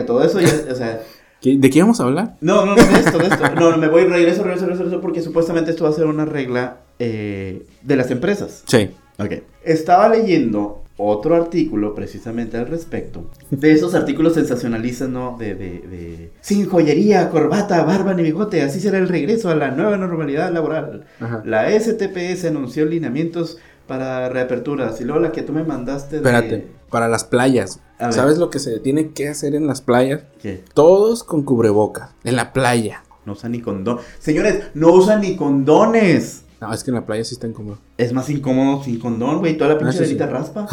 [0.06, 0.40] todo eso.
[0.40, 1.00] ya, o sea,
[1.40, 2.36] ¿Qué- ¿De qué vamos a hablar?
[2.40, 3.42] no, no, no, de esto, de esto.
[3.54, 6.24] No, no, me voy, regreso, regreso, regreso, regreso, porque supuestamente esto va a ser una
[6.24, 8.62] regla eh, de las empresas.
[8.66, 8.90] Sí.
[9.18, 9.32] Ok.
[9.64, 13.30] Estaba leyendo otro artículo precisamente al respecto.
[13.50, 15.36] De esos artículos sensacionalistas, ¿no?
[15.38, 16.30] De, de, de...
[16.42, 21.04] Sin joyería, corbata, barba ni bigote, así será el regreso a la nueva normalidad laboral.
[21.20, 21.42] Ajá.
[21.46, 23.56] La STPS anunció lineamientos
[23.90, 25.00] para reaperturas.
[25.00, 26.16] Y luego la que tú me mandaste de...
[26.18, 27.80] Espérate, para las playas.
[28.10, 30.22] ¿Sabes lo que se tiene que hacer en las playas?
[30.40, 30.62] ¿Qué?
[30.74, 32.10] Todos con cubrebocas.
[32.22, 33.02] En la playa.
[33.26, 33.98] No usan ni condón.
[34.20, 36.44] Señores, no usan ni condones.
[36.60, 37.78] No, es que en la playa sí está incómodo.
[37.98, 39.58] Es más incómodo sin condón, güey.
[39.58, 40.14] Toda la pinche eso sí.
[40.14, 40.68] arena raspa.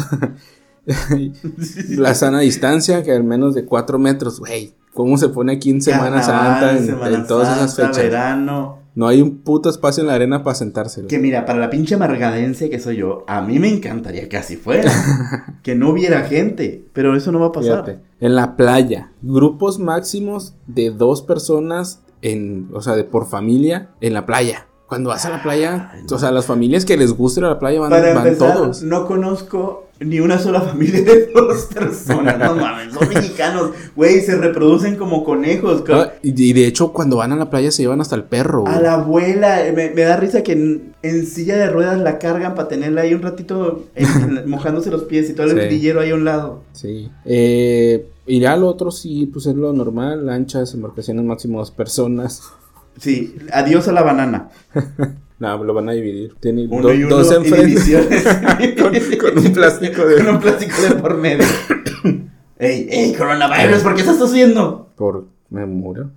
[1.88, 4.74] la sana distancia, que al menos de 4 metros, güey.
[4.94, 7.96] ¿Cómo se pone aquí en Semana Carnaval, Santa, en, Semana en todas esas fechas?
[7.96, 8.77] verano.
[8.98, 11.06] No hay un puto espacio en la arena para sentarse.
[11.06, 14.56] Que mira, para la pinche amargadense que soy yo, a mí me encantaría que así
[14.56, 14.90] fuera.
[15.62, 16.84] que no hubiera gente.
[16.94, 17.84] Pero eso no va a pasar.
[17.84, 23.90] Fíjate, en la playa, grupos máximos de dos personas en, o sea, de por familia
[24.00, 24.66] en la playa.
[24.88, 27.78] Cuando vas a la playa, Ay, o sea, las familias que les a la playa
[27.80, 28.82] van, Para van empezar, todos.
[28.82, 32.38] no conozco ni una sola familia de dos personas.
[32.38, 33.70] No mames, son mexicanos.
[33.94, 35.82] Güey, se reproducen como conejos.
[35.82, 38.24] co- Ah, y, y de hecho, cuando van a la playa se llevan hasta el
[38.24, 38.66] perro.
[38.66, 38.82] A güey.
[38.82, 42.54] la abuela, eh, me, me da risa que en, en silla de ruedas la cargan
[42.54, 44.06] para tenerla ahí un ratito en-
[44.38, 45.66] en- mojándose los pies y todo el Sí.
[45.66, 46.62] grillero ahí a un lado.
[46.72, 47.10] Sí.
[47.26, 52.42] Eh, y ya lo otro sí, pues es lo normal, lanchas, embarcaciones máximo dos personas.
[52.98, 54.48] Sí, adiós a la banana.
[55.40, 56.34] No, lo van a dividir.
[56.40, 57.80] Tiene Uno do- y uno dos y enfrente.
[58.76, 61.44] Con- con un plástico de- Con un plástico de por medio.
[62.58, 64.88] ey, ey, coronavirus, ¿por qué estás haciendo?
[64.96, 66.10] Por me muero.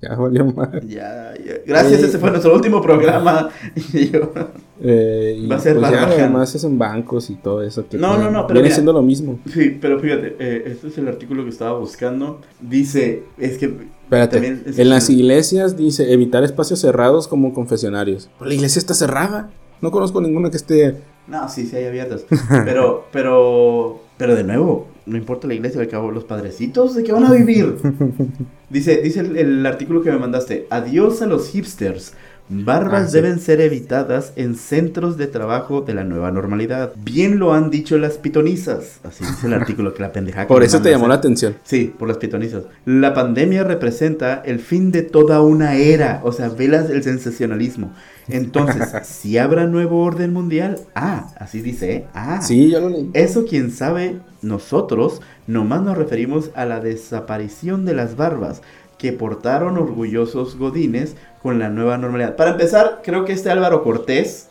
[0.00, 0.80] ya valió mal.
[0.88, 1.52] Ya, ya.
[1.64, 3.50] Gracias, ese fue nuestro último programa.
[3.92, 4.32] Y yo-
[4.84, 7.86] Eh, y Va a ser pues ya, además es en bancos y todo eso.
[7.88, 8.74] Que No, no, no, pero Viene mira.
[8.74, 9.38] siendo lo mismo.
[9.54, 12.40] Sí, pero fíjate, eh, este es el artículo que estaba buscando.
[12.60, 13.91] Dice, es que...
[14.20, 14.60] Espérate.
[14.66, 18.28] es- En las iglesias dice evitar espacios cerrados como confesionarios.
[18.38, 19.50] Pero la iglesia está cerrada.
[19.80, 20.96] No conozco ninguna que esté.
[21.26, 22.24] No, sí, sí hay abiertas.
[22.64, 27.12] Pero, pero, pero de nuevo, no importa la iglesia, al cabo, los padrecitos, ¿de qué
[27.12, 27.76] van a vivir?
[28.70, 32.14] Dice, dice el, el artículo que me mandaste, adiós a los hipsters.
[32.48, 33.12] Barbas Ah, sí.
[33.14, 36.92] deben ser evitadas en centros de trabajo de la nueva normalidad.
[37.02, 39.00] Bien lo han dicho las pitonizas.
[39.04, 40.46] Así dice el artículo que la pendeja.
[40.46, 41.28] Por eso te llamó la mandaste.
[41.28, 41.56] atención.
[41.64, 42.64] Sí, por las pitonizas.
[42.84, 46.20] La pandemia representa el fin de toda una era.
[46.24, 47.92] O sea, velas el sensacionalismo.
[48.28, 52.06] Entonces, si habrá nuevo orden mundial, ah, así dice, ¿eh?
[52.14, 52.40] ah.
[52.42, 53.10] Sí, yo lo leí.
[53.14, 58.62] Eso quién sabe, nosotros nomás nos referimos a la desaparición de las barbas
[58.98, 62.36] que portaron orgullosos godines con la nueva normalidad.
[62.36, 64.48] Para empezar, creo que este Álvaro Cortés,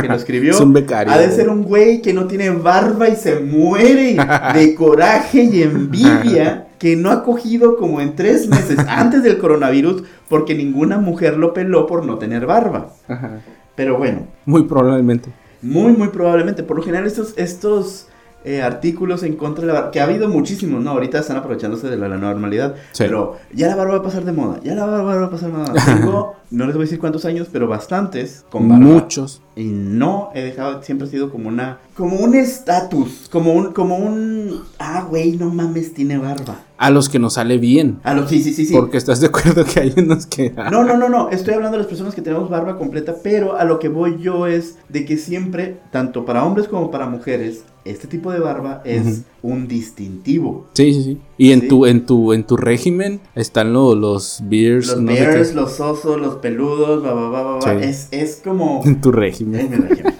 [0.00, 1.12] que lo escribió, Es un becario.
[1.12, 4.16] ha de ser un güey que no tiene barba y se muere
[4.54, 10.04] de coraje y envidia que no ha cogido como en tres meses antes del coronavirus
[10.28, 12.92] porque ninguna mujer lo peló por no tener barba.
[13.08, 13.40] Ajá.
[13.74, 15.30] Pero bueno, Muy probablemente.
[15.62, 16.62] muy, muy probablemente.
[16.62, 18.08] Por lo general, estos, estos
[18.44, 20.90] eh, artículos en contra de la barba, que ha habido muchísimos, ¿no?
[20.90, 22.74] Ahorita están aprovechándose de la, la normalidad.
[22.92, 23.04] Sí.
[23.04, 24.60] Pero ya la barba va a pasar de moda.
[24.62, 25.74] Ya la barba va a pasar de moda.
[25.84, 28.84] Tengo, no les voy a decir cuántos años, pero bastantes con barba.
[28.84, 29.42] Muchos.
[29.56, 33.96] Y no he dejado, siempre ha sido como una, como un estatus, como un, como
[33.96, 36.60] un, ah, güey, no mames, tiene barba.
[36.78, 37.98] A los que nos sale bien.
[38.04, 38.72] A los, sí, sí, sí, sí.
[38.74, 40.50] Porque estás de acuerdo que hay unos que.
[40.70, 41.28] No, no, no, no.
[41.28, 44.46] Estoy hablando de las personas que tenemos barba completa, pero a lo que voy yo
[44.46, 49.22] es de que siempre, tanto para hombres como para mujeres, este tipo de barba es
[49.42, 50.66] un distintivo.
[50.74, 51.20] Sí, sí, sí.
[51.38, 51.68] Y en Sí.
[51.68, 55.18] tu, en tu, en tu régimen están lo- los beers, Los no sé
[55.48, 55.54] qué.
[55.54, 57.62] los osos, los peludos, va, va, va, va, va.
[57.62, 57.86] Sí.
[57.88, 58.82] Es, es como...
[58.86, 59.70] En tu régimen.
[59.70, 60.14] mi régimen.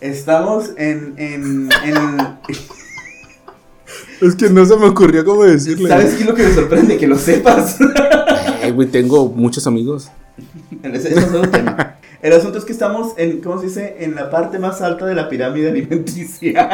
[0.00, 1.96] Estamos en, en, en...
[4.20, 5.88] Es que no se me ocurrió cómo decirle.
[5.88, 6.96] ¿Sabes qué es lo que me sorprende?
[6.98, 7.78] Que lo sepas.
[8.60, 10.10] Eh, güey, tengo muchos amigos.
[10.82, 11.96] Ese ese es otro tema.
[12.22, 13.96] El asunto es que estamos en, ¿cómo se dice?
[14.00, 16.68] En la parte más alta de la pirámide alimenticia.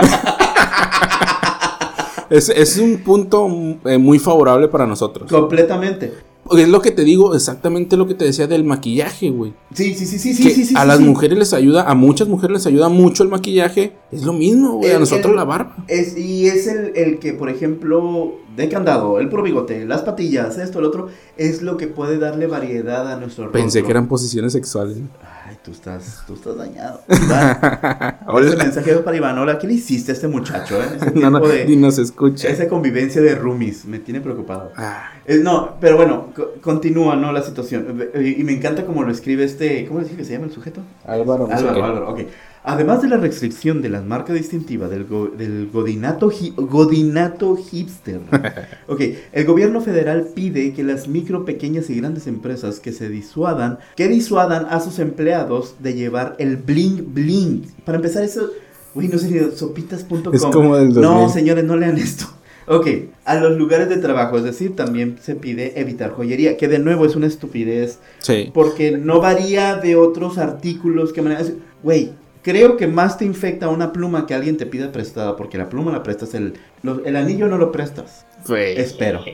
[2.31, 3.47] Es, es un punto
[3.85, 5.31] eh, muy favorable para nosotros.
[5.31, 6.13] Completamente.
[6.59, 9.55] Es lo que te digo, exactamente lo que te decía del maquillaje, güey.
[9.73, 10.75] Sí, sí, sí, sí, sí, Que sí, sí.
[10.77, 11.05] a sí, las sí.
[11.05, 13.95] mujeres les ayuda, a muchas mujeres les ayuda mucho el maquillaje.
[14.13, 14.93] Es lo mismo, güey.
[14.93, 15.75] A nosotros el- la barba.
[15.89, 20.59] Es, y es el, el que, por ejemplo, de candado, el puro bigote, las patillas,
[20.59, 23.85] esto, el otro, es lo que puede darle variedad a nuestro Pensé rostro.
[23.85, 24.99] que eran posiciones sexuales.
[25.47, 27.03] Ay, tú estás, tú estás dañado.
[27.09, 30.87] Iván, ese mensaje para Iván, hola, ¿qué le hiciste a este muchacho, eh?
[30.97, 32.49] Ese No, no, de- ni nos escucha.
[32.49, 34.73] Esa convivencia de roomies me tiene preocupado.
[34.77, 37.31] Ah, Eh, no, pero bueno, co- continúa, ¿no?
[37.33, 38.09] La situación.
[38.15, 39.87] Y me encanta como lo escribe este.
[39.87, 40.81] ¿Cómo le dije que se llama el sujeto?
[41.07, 41.85] Álvaro, Álvaro.
[41.85, 42.21] Álvaro, ok.
[42.67, 48.21] Además de la restricción de la marca distintiva del, go- del godinato, hi- godinato hipster,
[48.89, 49.01] ok,
[49.33, 54.09] el gobierno federal pide que las micro, pequeñas y grandes empresas que se disuadan, que
[54.09, 57.67] disuadan a sus empleados de llevar el bling bling.
[57.85, 58.49] Para empezar, eso,
[58.95, 60.35] güey, no sería sopitas.com.
[60.35, 61.03] Es como del 2000.
[61.03, 62.25] No, señores, no lean esto.
[62.67, 62.89] Ok,
[63.27, 67.05] a los lugares de trabajo, es decir, también se pide evitar joyería, que de nuevo
[67.05, 68.51] es una estupidez Sí.
[68.55, 71.53] porque no varía de otros artículos que manejas.
[71.83, 72.13] Güey,
[72.45, 75.91] creo que más te infecta una pluma que alguien te pida prestada, porque la pluma
[75.91, 78.25] la prestas, el, lo- el anillo no lo prestas.
[78.47, 78.79] Güey.
[78.79, 79.25] Espero.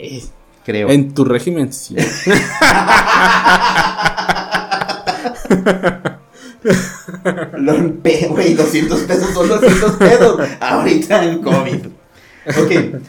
[0.64, 0.88] Creo.
[0.88, 1.96] En tu régimen, sí.
[7.58, 10.40] Lo- pe- Güey, 200 pesos son 200 pesos.
[10.60, 11.86] Ahorita en COVID.
[12.46, 13.00] Ok.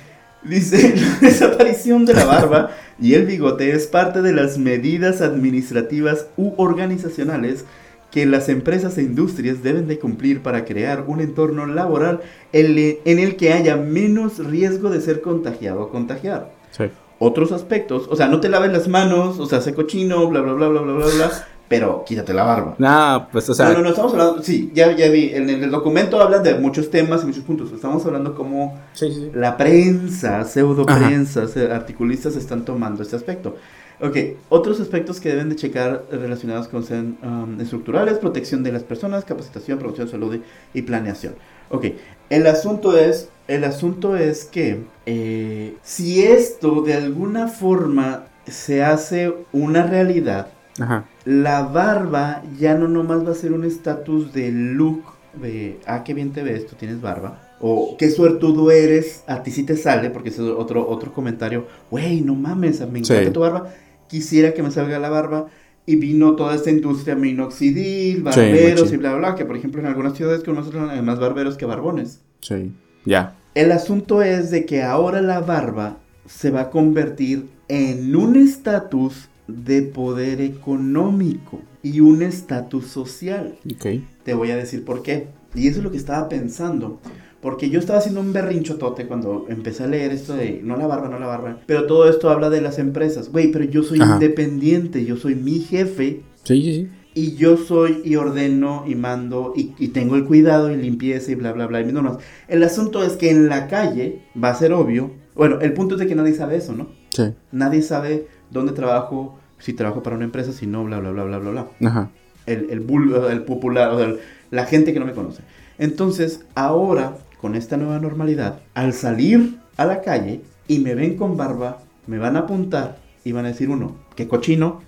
[0.44, 6.26] Dice, la desaparición de la barba y el bigote es parte de las medidas administrativas
[6.38, 7.66] u organizacionales
[8.12, 12.20] que las empresas e industrias deben de cumplir para crear un entorno laboral
[12.52, 16.52] en el- en el que haya menos riesgo de ser contagiado o contagiar.
[16.72, 16.86] Sí.
[17.20, 20.54] Otros aspectos, o sea, no te laves las manos, o sea, sé cochino, bla, bla,
[20.54, 21.32] bla, bla, bla, bla, bla,
[21.70, 22.76] pero quítate la barba.
[22.80, 25.70] Nah, pues, o sea, no, no, no, estamos hablando, sí, ya, ya vi, en el
[25.72, 29.32] documento hablan de muchos temas y muchos puntos, estamos hablando como sí, sí, sí.
[29.36, 33.56] la prensa, pseudo prensa, se- articulistas están tomando este aspecto.
[34.02, 34.18] Ok,
[34.50, 39.26] otros aspectos que deben de checar relacionados con sean um, estructurales, protección de las personas,
[39.26, 40.36] capacitación, promoción de salud
[40.74, 41.36] y, y planeación.
[41.70, 41.86] Ok,
[42.30, 49.34] el asunto es, el asunto es que eh, si esto de alguna forma se hace
[49.54, 50.48] una realidad,
[50.80, 51.06] Ajá.
[51.26, 55.04] la barba ya no nomás va a ser un estatus de look
[55.40, 57.50] de, ah, qué bien te ves, tú tienes barba.
[57.62, 61.68] O qué suertudo eres, a ti sí te sale, porque ese es otro, otro comentario.
[61.92, 63.30] Güey, no mames, me encanta Sí.
[63.32, 63.70] tu barba.
[64.12, 65.48] Quisiera que me salga la barba.
[65.86, 69.36] Y vino toda esta industria minoxidil, barberos y bla, bla, bla.
[69.36, 72.20] Que por ejemplo en algunas ciudades conocen hay más barberos que barbones.
[72.42, 72.72] Sí.
[73.06, 73.36] Ya.
[73.56, 75.98] El asunto es de que ahora la barba
[76.28, 83.58] se va a convertir en un estatus de poder económico y un estatus social.
[83.74, 84.04] Ok.
[84.24, 85.30] Te voy a decir por qué.
[85.56, 87.00] Y eso es lo que estaba pensando.
[87.42, 91.10] Porque yo estaba haciendo un berrinchotote cuando empecé a leer esto de no la barba,
[91.10, 91.60] no la barba.
[91.66, 93.32] Pero todo esto habla de las empresas.
[93.32, 94.14] Güey, pero yo soy Ajá.
[94.14, 96.22] independiente, yo soy mi jefe.
[96.44, 96.90] Sí, sí, sí.
[97.14, 101.36] Y yo soy y ordeno y mando y, y tengo el cuidado y limpieza y
[101.36, 101.82] bla, bla, bla.
[101.82, 102.20] Y normas.
[102.48, 105.12] El asunto es que en la calle va a ser obvio.
[105.36, 106.88] Bueno, el punto es de que nadie sabe eso, ¿no?
[107.10, 107.34] Sí.
[107.52, 111.40] Nadie sabe dónde trabajo, si trabajo para una empresa, si no, bla, bla, bla, bla,
[111.40, 111.68] bla, bla.
[111.90, 112.12] Ajá.
[112.46, 114.20] El, el, bul- el popular, o sea, el-
[114.52, 115.42] la gente que no me conoce.
[115.80, 121.38] Entonces, ahora, con esta nueva normalidad, al salir a la calle y me ven con
[121.38, 124.82] barba, me van a apuntar y van a decir, uno, qué cochino,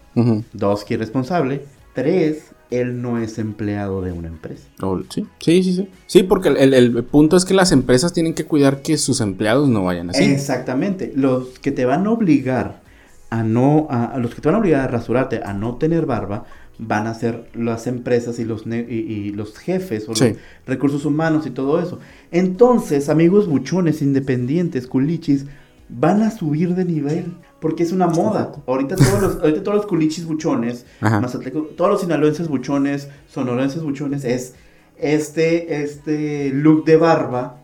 [0.54, 4.64] dos, qué irresponsable, tres, él no es empleado de una empresa.
[4.82, 5.26] Oh, sí.
[5.40, 5.90] Sí, sí, sí.
[6.08, 9.22] Sí, porque el, el- el punto es que las empresas tienen que cuidar que sus
[9.22, 10.24] empleados no vayan así.
[10.24, 11.12] Exactamente.
[11.16, 12.82] Los que te van a obligar
[13.30, 16.06] a no, a, a los que te van a obligar a rasurarte, a no tener
[16.08, 16.46] barba,
[16.80, 20.30] van a ser las empresas y los, ne- y, y los jefes o Sí.
[20.30, 22.00] los recursos humanos y todo eso.
[22.32, 25.46] Entonces, amigos buchones, independientes, culichis,
[25.90, 27.26] van a subir de nivel.
[27.60, 28.52] porque es una moda.
[28.68, 31.22] Ahorita todos los, ahorita todos los culichis buchones, Ajá.
[31.22, 34.56] mazatlecos, todos los sinaloenses buchones, sonorenses buchones, es
[34.98, 37.62] este, este look de barba,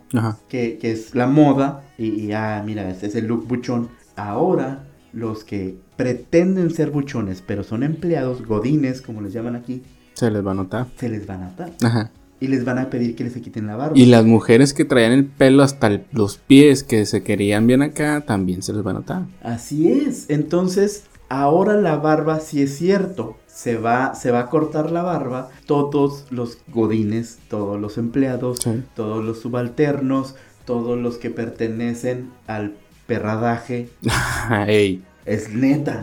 [0.48, 3.88] que, que es la moda, y, y, ah, mira, este es el look buchón.
[4.16, 9.82] Ahora, los que pretenden ser buchones, pero son empleados, godines, como les llaman aquí,
[10.14, 10.86] Se les va a notar.
[10.96, 11.70] se les van a atar.
[11.82, 12.10] Ajá.
[12.40, 13.98] Y les van a pedir que les se quiten la barba.
[13.98, 17.82] Y las mujeres que traían el pelo hasta el- los pies, que se querían bien
[17.82, 19.22] acá, también se les va a notar.
[19.42, 20.30] Así es.
[20.30, 25.50] Entonces, ahora la barba, si es cierto, se va, se va a cortar la barba.
[25.66, 28.82] Todos los godines, todos los empleados, Sí.
[28.96, 30.34] todos los subalternos,
[30.64, 32.74] todos los que pertenecen al
[33.10, 33.88] perradaje.
[34.68, 35.02] Ey.
[35.26, 36.02] Es neta.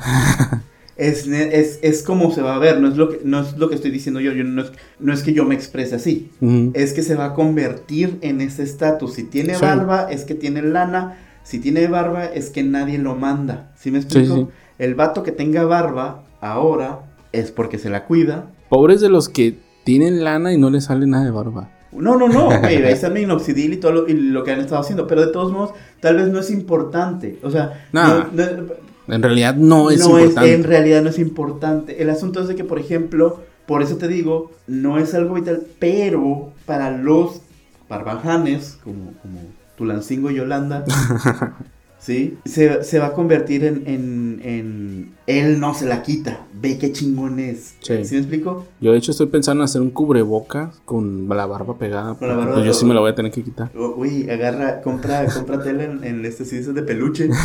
[0.98, 3.70] Es, es, es como se va a ver, no es lo que, no es lo
[3.70, 6.32] que estoy diciendo yo, yo no, es, no es que yo me exprese así,
[6.74, 9.14] es que se va a convertir en ese estatus.
[9.14, 9.62] Si tiene Sí.
[9.62, 11.18] barba, es que tiene lana.
[11.44, 13.72] Si tiene barba, es que nadie lo manda.
[13.78, 14.36] ¿Sí me explico?
[14.36, 14.48] Sí, sí.
[14.80, 17.00] El vato que tenga barba ahora
[17.32, 18.46] es porque se la cuida.
[18.70, 19.56] Pobres de los que
[19.86, 21.70] tienen lana y no les sale nada de barba.
[22.00, 24.82] No, no, no, ahí está el minoxidil y todo lo, y lo que han estado
[24.82, 27.40] haciendo, pero de todos modos, tal vez no es importante.
[27.44, 30.54] O sea, Nah, no- no- En realidad no es no importante.
[30.54, 32.02] en realidad no es importante.
[32.02, 35.64] El asunto es de que, por ejemplo, por eso te digo, no es algo vital,
[35.80, 37.42] pero para los
[37.90, 39.40] barbajanes, como, como
[39.78, 40.84] Tulancingo y Yolanda,
[42.00, 42.38] ¿sí?
[42.46, 46.92] Se, se va a convertir en, en, en- Él no se la quita, ve qué
[46.94, 47.76] chingón es.
[47.82, 48.06] Sí.
[48.06, 48.66] ¿Sí me explico?
[48.80, 52.16] Yo de hecho estoy pensando en hacer un cubrebocas con la barba pegada.
[52.22, 53.70] La barba pues, yo sí me la voy a tener que quitar.
[53.76, 57.30] Uy, agarra, compra, compra tela en, en este sí, esos de peluche.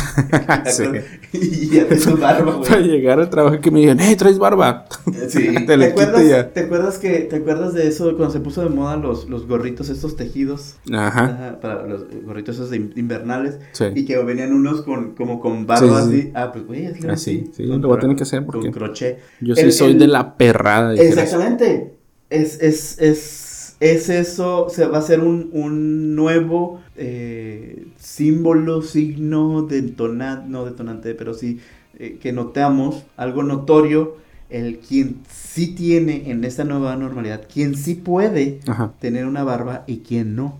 [0.65, 0.83] Sí.
[1.33, 2.69] y hace su barba, güey.
[2.69, 4.85] Para llegar al trabajo que me digan, hey, traes barba.
[5.29, 5.53] Sí.
[5.53, 6.49] Te ¿Te, le acuerdas, ya.
[6.51, 9.89] ¿Te acuerdas que te acuerdas de eso cuando se puso de moda los, los gorritos
[9.89, 10.75] estos tejidos?
[10.91, 11.25] Ajá.
[11.25, 13.85] Ajá, para los gorritos esos invernales Sí.
[13.95, 16.21] y que venían unos con como con barba Sí, sí, así.
[16.23, 16.31] sí.
[16.35, 18.71] Ah, pues güey, hazle Así, sí, con lo voy a tener que hacer con porque
[18.71, 19.19] crochet.
[19.39, 20.93] yo sí El- soy el- de la perrada.
[20.95, 21.93] Exactamente.
[22.29, 29.63] Es, es, es, es eso, se va a ser un, un nuevo eh, símbolo, signo
[29.63, 31.59] detonante, no detonante, pero sí
[31.99, 34.17] eh, que notamos, algo notorio,
[34.49, 38.93] el quien sí tiene en esta nueva normalidad, quien sí puede Ajá.
[38.99, 40.57] tener una barba y quien no.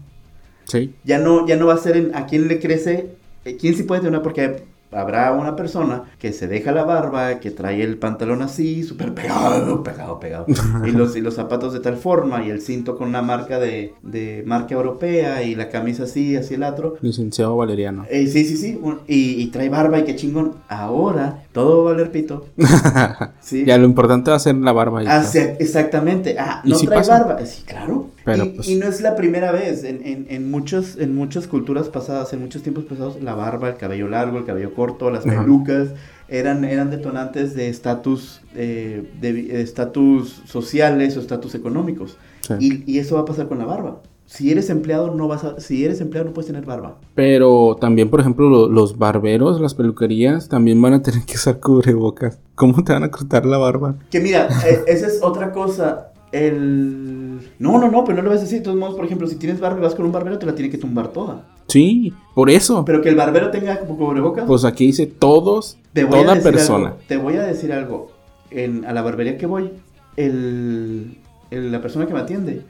[0.66, 0.94] Sí.
[1.04, 3.16] Ya no, ya no va a ser en, a quién le crece,
[3.60, 7.50] quién sí puede tener una, porque habrá una persona que se deja la barba, que
[7.50, 10.46] trae el pantalón así, súper pegado, pegado, pegado,
[10.86, 13.94] y los, y los zapatos de tal forma, y el cinto con una marca de,
[14.04, 16.96] de marca europea, y la camisa así, así el otro.
[17.02, 18.06] Licenciado Valeriano.
[18.10, 20.54] Eh, sí, sí, sí, un- y, y trae barba y qué chingón.
[20.70, 22.48] Ahora, todo va a valer pito.
[23.42, 23.64] ¿sí?
[23.66, 25.04] ya lo importante va a ser la barba.
[25.04, 25.32] y Ah, todo.
[25.32, 26.36] sí, exactamente.
[26.40, 27.24] Ah, ¿Y no si trae pasa?
[27.24, 27.46] barba.
[27.46, 28.10] Sí, claro.
[28.26, 29.84] Pero, y, pues- y no es la primera vez.
[29.84, 33.76] En, en, en, muchos, en muchas culturas pasadas, en muchos tiempos pasados, la barba, el
[33.78, 35.42] cabello largo, el cabello corto, las Ajá.
[35.42, 35.90] pelucas,
[36.28, 42.18] eran, eran detonantes de estatus eh, de estatus sociales o estatus económicos.
[42.42, 42.84] Sí.
[42.86, 44.02] Y, y eso va a pasar con la barba.
[44.36, 46.98] Si eres empleado, no vas a, si eres empleado, no puedes tener barba.
[47.14, 51.60] Pero también, por ejemplo, lo- los barberos, las peluquerías, también van a tener que usar
[51.60, 52.40] cubrebocas.
[52.56, 53.94] ¿Cómo te van a cortar la barba?
[54.10, 56.08] Que mira, eh, esa es otra cosa.
[56.32, 57.42] El.
[57.60, 58.58] No, no, no, pero no lo vas a decir.
[58.60, 60.56] De todos modos, por ejemplo, si tienes barba y vas con un barbero, te la
[60.56, 61.46] tiene que tumbar toda.
[61.68, 62.84] Sí, por eso.
[62.86, 64.46] Pero que el barbero tenga como cubrebocas.
[64.46, 66.88] Pues aquí dice todos, te voy a toda decir persona.
[66.88, 68.12] algo, te voy a decir algo.
[68.50, 69.70] En, a la barbería que voy,
[70.18, 71.18] el-
[71.62, 72.62] la persona que me atiende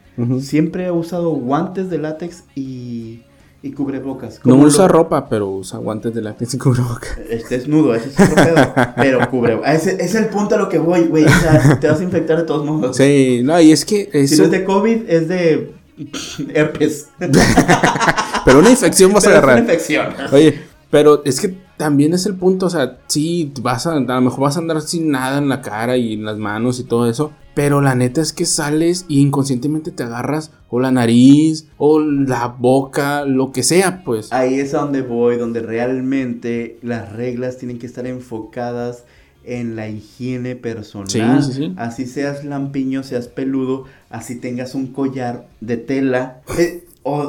[0.41, 3.21] siempre ha usado guantes de látex y,
[3.61, 4.39] y cubrebocas.
[4.43, 7.17] No usa ropa, pero usa guantes de látex y cubrebocas.
[7.29, 8.73] Este desnudo, ese es otro pedo.
[8.95, 9.87] pero cubrebocas.
[9.87, 11.25] Ese es el punto a lo que voy, güey.
[11.25, 12.95] O sea, te vas a infectar de todos modos.
[12.97, 15.73] Sí, no, y es que Si no es de COVID, es de
[16.53, 17.09] herpes.
[18.45, 19.59] pero una infección vas a es una agarrar.
[19.59, 20.07] infección.
[20.31, 20.59] Oye,
[20.89, 24.41] pero es que también es el punto, o sea, sí, vas a, a lo mejor
[24.41, 27.31] vas a andar sin nada en la cara y en las manos y todo eso,
[27.55, 32.47] pero la neta es que sales y inconscientemente te agarras o la nariz o la
[32.47, 34.31] boca, lo que sea, pues.
[34.33, 39.03] Ahí es a donde voy, donde realmente las reglas tienen que estar enfocadas
[39.45, 41.43] en la higiene personal.
[41.43, 41.73] Sí, sí, sí.
[41.75, 46.41] Así seas lampiño, seas peludo, así tengas un collar de tela.
[46.57, 47.19] eh, o,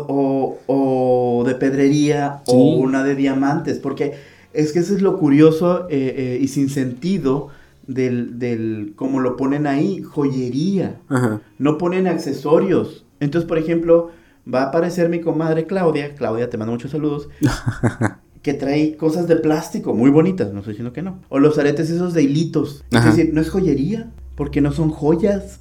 [0.69, 4.13] o- o de pedrería o una de diamantes, porque
[4.53, 7.49] es que eso es lo curioso eh, eh, y sin sentido
[7.87, 11.01] del, del, como lo ponen ahí, joyería.
[11.09, 11.41] Ajá.
[11.59, 13.05] No ponen accesorios.
[13.21, 14.11] Entonces, por ejemplo,
[14.53, 16.15] va a aparecer mi comadre Claudia.
[16.15, 17.29] Claudia, te mando muchos saludos.
[18.43, 20.53] que trae cosas de plástico muy bonitas.
[20.53, 21.21] No estoy diciendo que no.
[21.31, 22.85] O los aretes esos de hilitos.
[22.91, 24.11] Es decir, no es joyería.
[24.37, 25.61] Porque no son joyas.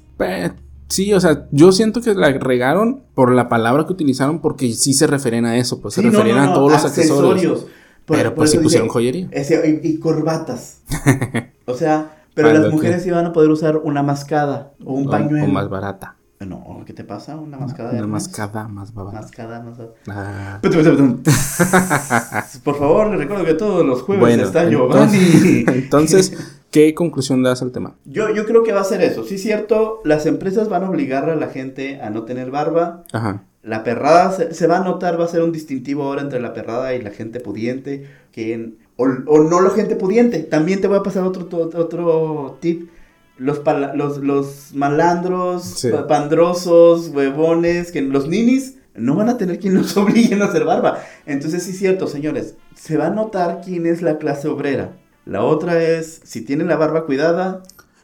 [0.88, 4.92] Sí, o sea, yo siento que la regaron por la palabra que utilizaron porque sí
[4.92, 7.66] se referían a eso, pues se no, no, a todos los accesorios.
[8.04, 9.28] Por- Pero por pues eso pusieron dije, joyería.
[9.32, 10.82] ese- y, y corbatas.
[11.66, 15.10] O sea, pero las que- mujeres iban a poder usar una mascada o un O-
[15.10, 15.46] pañuelo.
[15.46, 16.16] O más barata.
[16.40, 17.36] No, ¿qué te pasa?
[17.36, 19.22] Una mascada Una mascada más barata.
[19.22, 19.78] Mascada, más
[20.10, 20.58] Ah.
[22.64, 25.64] Por favor, les recuerdo que todos los jueves Bueno, está entonces, Giovanni.
[25.78, 27.94] entonces, ¿qué conclusión das al tema?
[28.04, 29.24] Yo, yo creo que va a ser eso.
[29.24, 33.04] Sí, cierto, las empresas van a obligar a la gente a no tener barba.
[33.12, 33.44] Ajá.
[33.64, 36.52] La perrada se, se va a notar, va a ser un distintivo ahora entre la
[36.52, 38.06] perrada y la gente pudiente.
[38.32, 40.40] Que en- o, o no la gente pudiente.
[40.40, 42.90] También te voy a pasar otro, otro tip.
[43.36, 45.88] Los, pala- los, los malandros, Sí.
[46.06, 50.98] pandrosos, huevones, que los ninis no van a tener quien los obligue a hacer barba.
[51.26, 52.54] Entonces sí es cierto, señores.
[52.76, 54.92] Se va a notar quién es la clase obrera.
[55.26, 57.62] La otra es, si tienen la barba cuidada,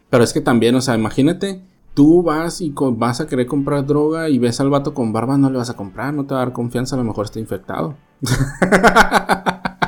[0.08, 1.60] Pero es que también, o sea, imagínate,
[1.94, 5.50] tú vas y vas a querer comprar droga y ves al vato con barba, no
[5.50, 7.96] le vas a comprar, no te va a dar confianza, a lo mejor está infectado.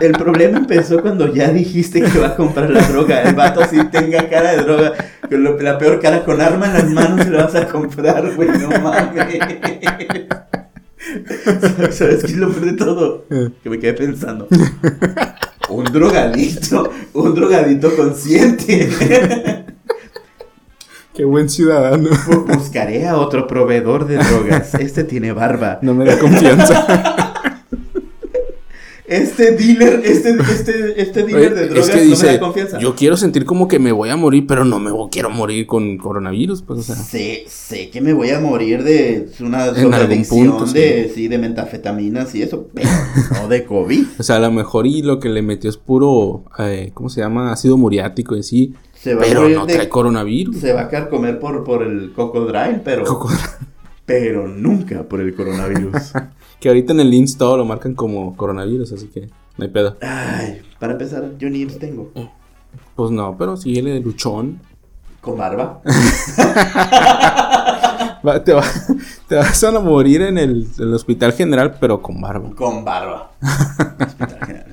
[0.00, 3.22] El problema empezó cuando ya dijiste que va a comprar la droga.
[3.22, 4.92] El vato sí tenga cara de droga,
[5.28, 8.34] con lo- la peor cara, con arma en las manos se la vas a comprar,
[8.34, 9.38] güey, no mames.
[11.92, 13.24] ¿Sabes qué es lo peor de todo?
[13.62, 14.48] Que me quedé pensando.
[15.68, 19.66] Un drogadito, un drogadito consciente.
[21.14, 22.08] Qué buen ciudadano.
[22.26, 24.74] Bu- Buscaré a otro proveedor de drogas.
[24.80, 25.78] Este tiene barba.
[25.82, 26.86] No me da confianza.
[29.04, 32.78] Este dealer, este, este, este dealer de drogas es que no me da confianza.
[32.78, 35.98] yo quiero sentir como que me voy a morir, pero no me quiero morir con
[35.98, 36.96] coronavirus, pues, o sea.
[36.96, 40.74] Sé, sé que me voy a morir de una sobreadicción punto, sí.
[40.78, 42.88] de, sí, de metafetaminas y eso, pero
[43.34, 44.02] no de COVID.
[44.18, 47.20] O sea, a lo mejor y lo que le metió es puro, eh, ¿cómo se
[47.20, 47.52] llama?
[47.52, 48.72] Ácido muriático en sí.
[49.02, 50.56] Se va a Pero no de- trae coronavirus.
[50.58, 53.04] se va a quedar comer por, por el cocodrilo, pero,
[54.06, 56.12] pero nunca por el coronavirus.
[56.60, 59.22] Que ahorita en el INS todo lo marcan como coronavirus, así que
[59.56, 59.96] no hay pedo.
[60.00, 62.12] Ay, para empezar, yo ni tengo.
[62.94, 64.60] Pues no, pero sí, el de luchón.
[65.20, 65.80] Con barba.
[68.24, 68.62] Va- te, va-
[69.26, 72.50] te vas a morir en el, el hospital general, pero con barba.
[72.54, 73.32] Con barba.
[73.42, 74.71] Hospital General.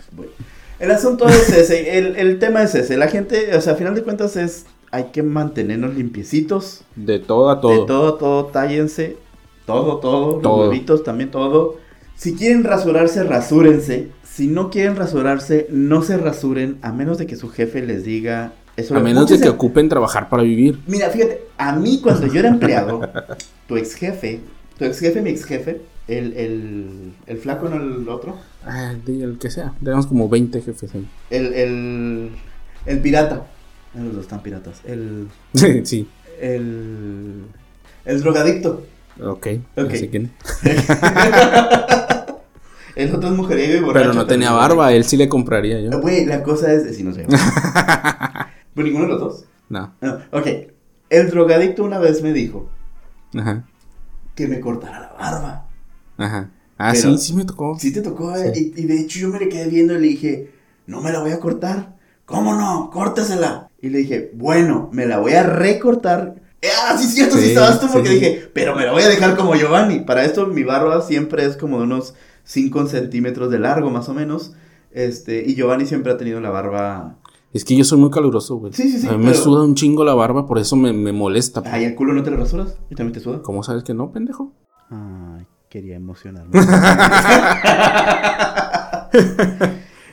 [0.80, 2.98] El asunto es ese, el, el tema es ese.
[2.98, 6.82] La gente, o sea, a final de cuentas es, hay que mantenernos limpiecitos.
[6.96, 7.82] De todo a todo.
[7.82, 9.18] De todo, todo, tállense.
[9.66, 10.34] Todo, todo.
[10.34, 10.68] Los Todo.
[10.70, 11.78] huevitos también, todo.
[12.16, 14.10] Si quieren rasurarse, rasúrense.
[14.24, 16.78] Si no quieren rasurarse, no se rasuren.
[16.82, 18.54] A menos de que su jefe les diga.
[18.78, 20.80] Eso A menos de que ocupen trabajar para vivir.
[20.88, 23.02] Mira, fíjate, a mí cuando yo era empleado,
[23.68, 24.40] tu ex jefe,
[24.78, 25.82] tu ex jefe, mi ex jefe,
[26.18, 29.74] el, el, el flaco, no el otro, Ah, el que sea.
[29.84, 31.08] Tenemos como 20 jefes ahí.
[31.30, 32.32] el, el,
[32.86, 33.48] el pirata.
[33.96, 34.82] Los dos están piratas.
[34.86, 35.28] El,
[35.86, 36.08] sí.
[36.42, 37.46] el,
[38.06, 38.86] el drogadicto.
[39.22, 39.48] Ok.
[39.78, 39.92] Ok.
[39.92, 40.30] así que-
[42.96, 44.10] El otro es mujeriego y borracho.
[44.10, 46.02] Pero no tenía barba, él sí le compraría yo.
[46.02, 47.26] Güey, la cosa es, si no sé.
[48.74, 49.46] ¿Pero ninguno de los dos?
[49.70, 49.94] No.
[50.02, 50.48] No, ok.
[51.10, 52.70] El drogadicto una vez me dijo
[53.38, 53.64] Ajá.
[54.36, 55.66] que me cortara la barba.
[56.20, 56.52] Ajá.
[56.78, 57.78] Ah, Pero- sí, sí me tocó.
[57.80, 58.52] Sí te tocó, eh?
[58.54, 58.74] Sí.
[58.78, 60.52] Y, y de hecho yo me le quedé viendo y le dije,
[60.88, 61.98] no me la voy a cortar.
[62.26, 62.90] ¿Cómo no?
[62.92, 63.70] Córtasela.
[63.82, 66.36] Y le dije, bueno, me la voy a recortar.
[66.62, 68.16] Eh, Ah, sí, cierto, sí, Sí, estabas tú porque sí.
[68.16, 70.02] dije, pero me la voy a dejar como Giovanni.
[70.02, 72.14] Para esto mi barba siempre es como de unos
[72.44, 74.54] 5 centímetros de largo, más o menos.
[74.92, 77.18] Este, y Giovanni siempre ha tenido la barba.
[77.54, 78.74] Es que yo soy muy caluroso, güey.
[78.74, 80.94] Sí, sí, sí, A mí me pero- suda un chingo la barba, por eso me,
[80.94, 81.64] me molesta.
[81.66, 82.78] Ay, el culo no te lo rasuras.
[82.90, 83.42] Y también te suda.
[83.42, 84.54] ¿Cómo sabes que no, pendejo?
[84.90, 86.52] Ay, quería emocionarme.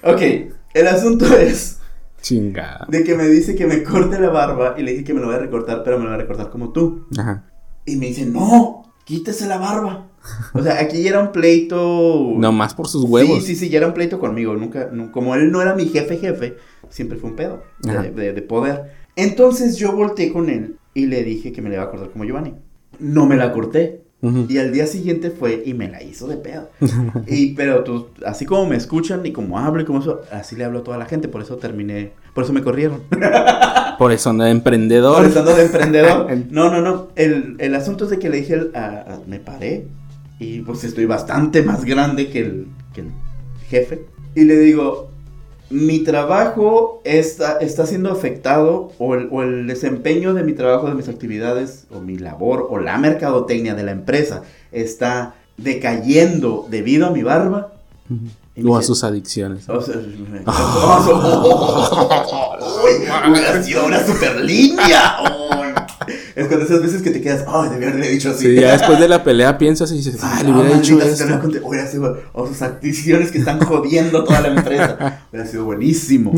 [0.03, 0.21] ok,
[0.75, 1.79] el asunto es
[2.23, 2.87] Chingada.
[2.89, 5.27] de que me dice que me corte la barba y le dije que me lo
[5.27, 7.07] voy a recortar, pero me lo voy a recortar como tú.
[7.19, 7.45] Ajá.
[7.85, 10.09] Y me dice, no, quítese la barba.
[10.55, 12.33] O sea, aquí ya era un pleito.
[12.37, 13.45] Nomás por sus huevos.
[13.45, 14.57] Sí, sí, sí, ya era un pleito conmigo.
[14.57, 16.57] Nunca, nu- como él no era mi jefe, jefe,
[16.89, 18.03] siempre fue un pedo Ajá.
[18.03, 18.93] de, de- de poder.
[19.15, 22.25] Entonces yo volteé con él y le dije que me la iba a cortar como
[22.25, 22.55] Giovanni.
[22.99, 24.03] No me la corté.
[24.23, 26.69] Y al día siguiente fue y me la hizo de pedo.
[27.29, 30.65] y, pero tú, así como me escuchan y como hablo y como eso, así le
[30.65, 31.29] hablo a toda la gente.
[31.29, 33.03] Por eso terminé, por eso me corrieron.
[33.99, 35.17] Por eso anda de emprendedor.
[35.17, 36.27] Por eso ando de emprendedor.
[36.51, 37.09] No, no, no.
[37.17, 38.79] El, el asunto es de que le dije, a-
[39.15, 39.87] a- me paré
[40.39, 43.09] y pues estoy bastante más grande que el, que el
[43.69, 44.03] jefe.
[44.35, 45.11] Y le digo,
[45.71, 50.95] mi trabajo está, está siendo afectado o el, o el desempeño de mi trabajo, de
[50.95, 57.11] mis actividades o mi labor o la mercadotecnia de la empresa está decayendo debido a
[57.11, 57.73] mi barba.
[58.65, 59.69] O a sus adicciones.
[59.69, 60.41] o sea, me-
[63.87, 65.17] una super línea.
[66.35, 68.47] Es cuando esas veces que te quedas, ay, debí haberle dicho así.
[68.47, 71.25] Sí, ya después de la pelea piensas y dices, ah, le No, hubiera dicho esto.
[71.65, 75.23] hubiera sido- o sus acciones que están jodiendo toda la empresa.
[75.33, 76.33] Hubiera sido buenísimo.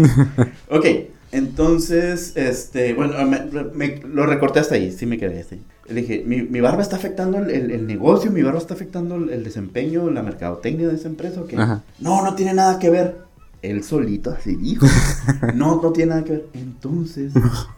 [0.70, 0.86] Ok,
[1.32, 5.62] entonces, este, bueno, me, me- lo recorté hasta ahí, sí me quedé hasta ahí.
[5.88, 9.16] Le dije, mi, mi barba está afectando el, el- el negocio, mi barba está afectando
[9.16, 11.56] el, el desempeño, la mercadotecnia de esa empresa, ¿o qué?
[11.56, 11.82] Ajá.
[12.00, 13.16] No, no tiene nada que ver.
[13.60, 14.86] Él solito así dijo.
[15.54, 16.46] No, no tiene nada que ver.
[16.54, 17.32] Entonces,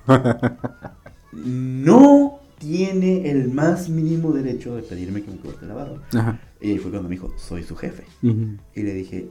[1.33, 5.99] no tiene el más mínimo derecho de pedirme que me corte la barba.
[6.13, 6.39] Ajá.
[6.61, 8.05] Y ahí fue cuando me dijo, soy su jefe.
[8.23, 9.29] Y le dije,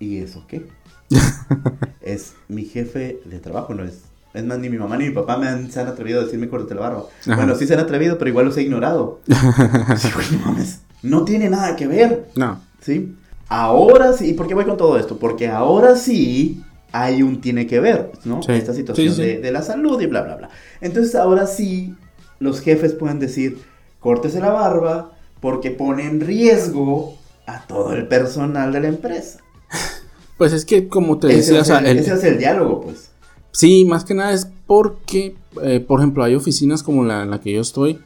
[0.00, 0.66] ¿y eso qué?
[2.00, 4.00] es mi jefe de trabajo, no es.
[4.32, 6.48] Es más, ni mi mamá ni mi papá me han, se han atrevido a decirme
[6.48, 7.04] córtate la barba.
[7.26, 7.36] Ajá.
[7.36, 9.20] Bueno, sí se han atrevido, pero igual los he ignorado.
[9.98, 10.80] Sí, no mames.
[11.02, 12.28] No tiene nada que ver.
[12.36, 12.58] No.
[12.80, 13.14] ¿Sí?
[13.48, 15.18] Ahora sí, ¿y por qué voy con todo esto?
[15.18, 18.42] Porque ahora sí hay un tiene que ver, ¿no?
[18.42, 18.52] Sí.
[18.52, 19.22] Esta situación Sí, sí.
[19.22, 20.50] De, de la salud y bla, bla, bla.
[20.80, 21.94] Entonces ahora sí
[22.38, 23.58] los jefes pueden decir,
[24.00, 27.16] córtese la barba porque pone en riesgo
[27.46, 29.40] a todo el personal de la empresa.
[30.38, 32.38] Pues es que como te Ese, decía, o es sea, el, el- ese es el
[32.38, 33.10] diálogo, pues.
[33.52, 37.40] sí, más que nada es porque, eh, por ejemplo, hay oficinas como la en la
[37.40, 38.00] que yo estoy,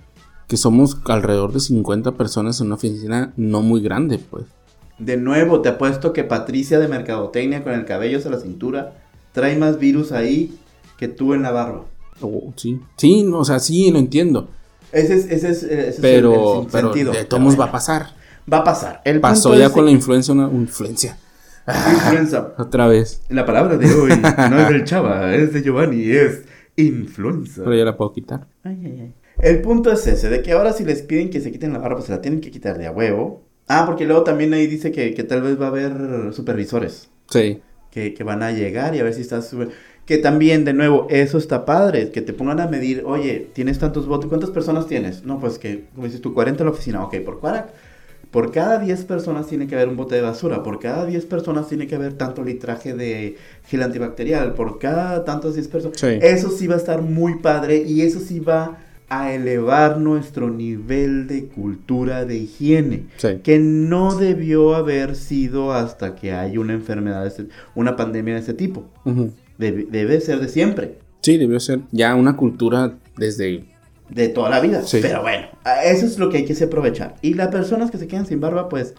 [0.47, 4.45] que somos alrededor de 50 personas en una oficina no muy grande, pues.
[4.99, 8.95] De nuevo, te apuesto que Patricia de Mercadotecnia con el cabello a la cintura
[9.33, 10.57] trae más virus ahí
[10.97, 11.85] que tú en la barba.
[12.23, 14.49] Oh, sí, sí, no, o sea, sí, lo entiendo.
[14.93, 17.13] Ese es, ese es, ese es el- Pero, el, pero sentido.
[17.13, 18.07] de todos va a pasar.
[18.51, 19.03] Va a pasar.
[19.05, 21.19] El Pasó ya con la influencia, una influencia.
[21.69, 22.55] influenza.
[22.59, 23.21] Otra vez.
[23.29, 24.13] La palabra de hoy
[24.51, 26.45] no es del Chava, es de Giovanni, es
[26.77, 27.63] influenza.
[27.65, 28.47] Pero ya la puedo quitar.
[28.65, 29.15] Ay, ay, ay.
[29.41, 32.01] El punto es ese, de que ahora si les piden que se quiten la barba,
[32.01, 33.46] se la tienen que quitar de a huevo.
[33.69, 37.61] Ah, porque luego también ahí dice que, que tal vez va a haber supervisores Sí.
[37.91, 39.49] que, que van a llegar y a ver si estás...
[39.49, 39.71] super-
[40.05, 44.07] Que también, de nuevo, eso está padre, que te pongan a medir, oye, tienes tantos
[44.07, 45.25] votos, ¿cuántas personas tienes?
[45.25, 47.73] No, pues que, como dices tú, 40 en la oficina, ok, por cada,
[48.31, 51.67] por cada 10 personas tiene que haber un bote de basura, por cada 10 personas
[51.69, 53.37] tiene que haber tanto litraje de
[53.67, 55.99] gel antibacterial, por cada tantas 10 personas.
[55.99, 56.19] Sí.
[56.23, 58.79] Eso sí va a estar muy padre y eso sí va
[59.09, 63.39] a elevar nuestro nivel de cultura de higiene Sí.
[63.43, 68.41] que no debió haber sido hasta que hay una enfermedad, de este- una pandemia de
[68.41, 68.85] este tipo.
[69.59, 73.65] Debe, debe ser de siempre, Sí, debió ser ya una cultura desde...
[74.11, 74.83] de toda la vida.
[74.83, 74.99] Sí.
[75.03, 75.47] Pero bueno,
[75.85, 77.15] eso es lo que hay que aprovechar.
[77.23, 78.95] Y las personas que se quedan sin barba, pues,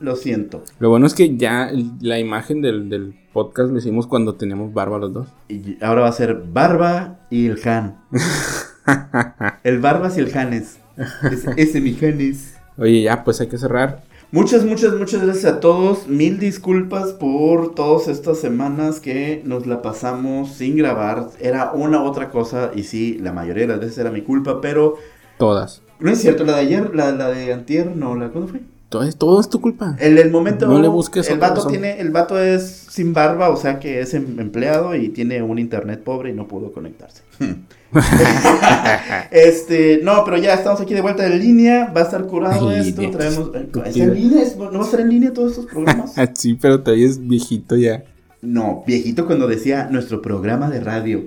[0.00, 0.62] lo siento.
[0.78, 1.70] Lo bueno es que ya
[2.00, 5.28] la imagen del, del podcast lo hicimos cuando teníamos barba los dos.
[5.48, 7.98] Y ahora va a ser Barba y el Han.
[9.64, 10.78] el Barbas y el Janes.
[11.30, 12.54] Ese, ese mi Janes.
[12.76, 14.02] Oye, ya, pues hay que cerrar.
[14.30, 16.08] Muchas, muchas, muchas gracias a todos.
[16.08, 21.28] Mil disculpas por todas estas semanas que nos la pasamos sin grabar.
[21.40, 24.60] Era una u otra cosa y sí, la mayoría de las veces era mi culpa,
[24.60, 24.96] pero
[25.38, 25.82] Todas.
[26.00, 26.44] no es cierto.
[26.44, 28.60] La de ayer, la, la de antier, no, la ¿cuándo fue?
[28.94, 29.96] Todo es, todo es tu culpa.
[29.98, 30.68] El, el momento.
[30.68, 31.72] No le busques El vato razón.
[31.72, 35.58] tiene, el vato es sin barba, o sea que es em- empleado y tiene un
[35.58, 37.22] internet pobre y no pudo conectarse.
[39.32, 41.92] este, no, pero ya estamos aquí de vuelta en línea.
[41.92, 43.00] Va a estar curado Ay, esto.
[43.00, 43.50] Dios, Traemos.
[43.84, 44.42] ¿Es en línea?
[44.42, 46.14] ¿Es- ¿No va a estar en línea todos estos programas?
[46.34, 48.04] Sí, pero todavía es viejito ya.
[48.42, 51.24] No, viejito cuando decía nuestro programa de radio.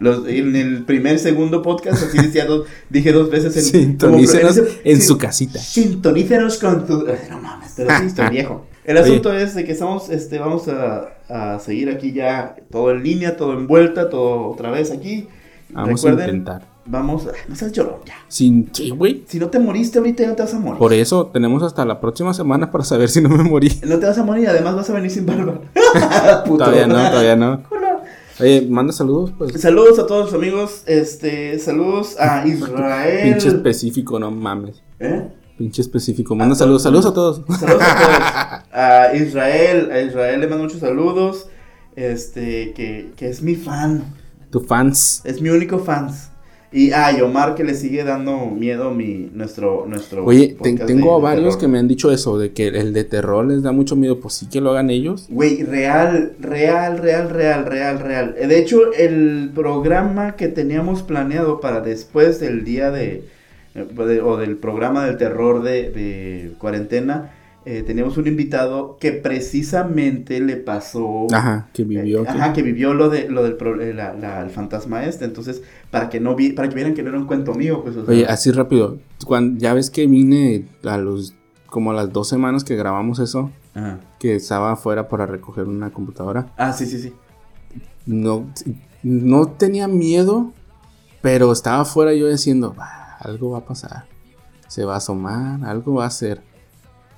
[0.00, 4.66] Los, en el primer, segundo podcast, así decía dos, dije dos veces en Sintonícenos como-
[4.68, 5.58] ese- en sí, su casita.
[5.58, 7.04] Sintonícenos con tu.
[7.30, 8.66] No mames, pero sí estoy viejo.
[8.84, 9.04] El Oye.
[9.04, 13.36] asunto es de que estamos, este, vamos a, a seguir aquí ya todo en línea,
[13.36, 15.28] todo en vuelta, todo otra vez aquí.
[15.68, 16.70] Vamos Recuerden, a intentar.
[16.86, 18.14] Vamos, no seas llorón ya.
[18.26, 19.22] Sin, sí, güey.
[19.28, 20.78] Si no te moriste ahorita, no te vas a morir.
[20.78, 23.70] Por eso tenemos hasta la próxima semana para saber si no me morí.
[23.86, 25.60] No te vas a morir, además vas a venir sin barba.
[26.46, 27.62] Todavía no, todavía no.
[28.40, 29.60] Oye, manda saludos, pues.
[29.60, 33.30] Saludos a todos los amigos, este, saludos a Israel.
[33.32, 34.82] Pinche específico, no mames.
[34.98, 35.28] ¿Eh?
[35.58, 36.34] Pinche específico.
[36.34, 37.42] Manda saludos, saludos a todos.
[37.58, 38.60] Saludos a todos.
[38.72, 41.48] A Israel, a Israel le mando muchos saludos.
[41.96, 44.04] Este, que, que es mi fan.
[44.50, 45.20] Tu fans.
[45.24, 46.29] Es mi único fans.
[46.72, 51.22] Y a Omar que le sigue dando miedo mi nuestro nuestro Oye, te- tengo de-
[51.22, 54.20] varios que me han dicho eso, de que el de terror les da mucho miedo.
[54.20, 55.26] Pues sí que lo hagan ellos.
[55.30, 58.34] Güey, real, real, real, real, real, real.
[58.38, 63.24] De hecho, el programa que teníamos planeado para después del día de,
[63.74, 67.32] eh, de- o del programa del terror de cuarentena,
[67.66, 72.20] eh, teníamos un invitado que precisamente le pasó Ajá, que vivió.
[72.20, 75.04] Eh, que- Ajá, que vivió lo de lo del pro- eh, la- la- el fantasma
[75.04, 77.82] este, entonces para que no vi, para que vieran que no era un cuento mío,
[77.82, 78.98] pues o sea, Oye, así rápido.
[79.26, 81.34] Cuando, ya ves que vine a los
[81.66, 84.00] como a las dos semanas que grabamos eso, Ajá.
[84.18, 86.48] que estaba afuera para recoger una computadora.
[86.56, 87.12] Ah, sí, sí, sí.
[88.06, 88.46] No,
[89.02, 90.52] no tenía miedo,
[91.22, 94.06] Pero estaba afuera yo diciendo, "Ah, algo va a pasar.
[94.68, 96.40] Se va a asomar, algo va a hacer.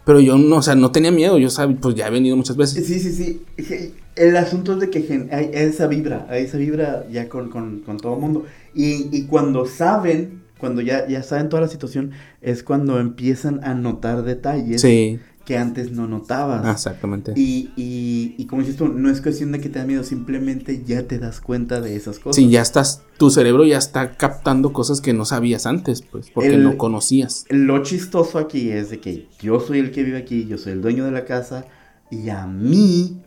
[0.04, 2.56] Pero yo no, o sea, no tenía miedo, yo sabía, pues ya he venido muchas
[2.56, 2.86] veces.
[2.86, 3.94] Sí, sí, sí.
[4.16, 7.98] El asunto es de que hay esa vibra, hay esa vibra ya con, con, con
[7.98, 8.44] todo el mundo.
[8.74, 13.74] Y, y cuando saben, cuando ya, ya saben toda la situación, es cuando empiezan a
[13.74, 16.64] notar detalles Sí, que antes no notabas.
[16.72, 17.32] exactamente.
[17.36, 20.84] Y, y, y como dices tú, no es cuestión de que te da miedo, simplemente
[20.84, 22.36] ya te das cuenta de esas cosas.
[22.36, 26.54] Sí, ya estás, tu cerebro ya está captando cosas que no sabías antes, pues, porque
[26.54, 27.44] El- no conocías.
[27.48, 30.80] Lo chistoso aquí es de que yo soy el que vive aquí, yo soy el
[30.82, 31.66] dueño de la casa
[32.10, 33.20] y a mí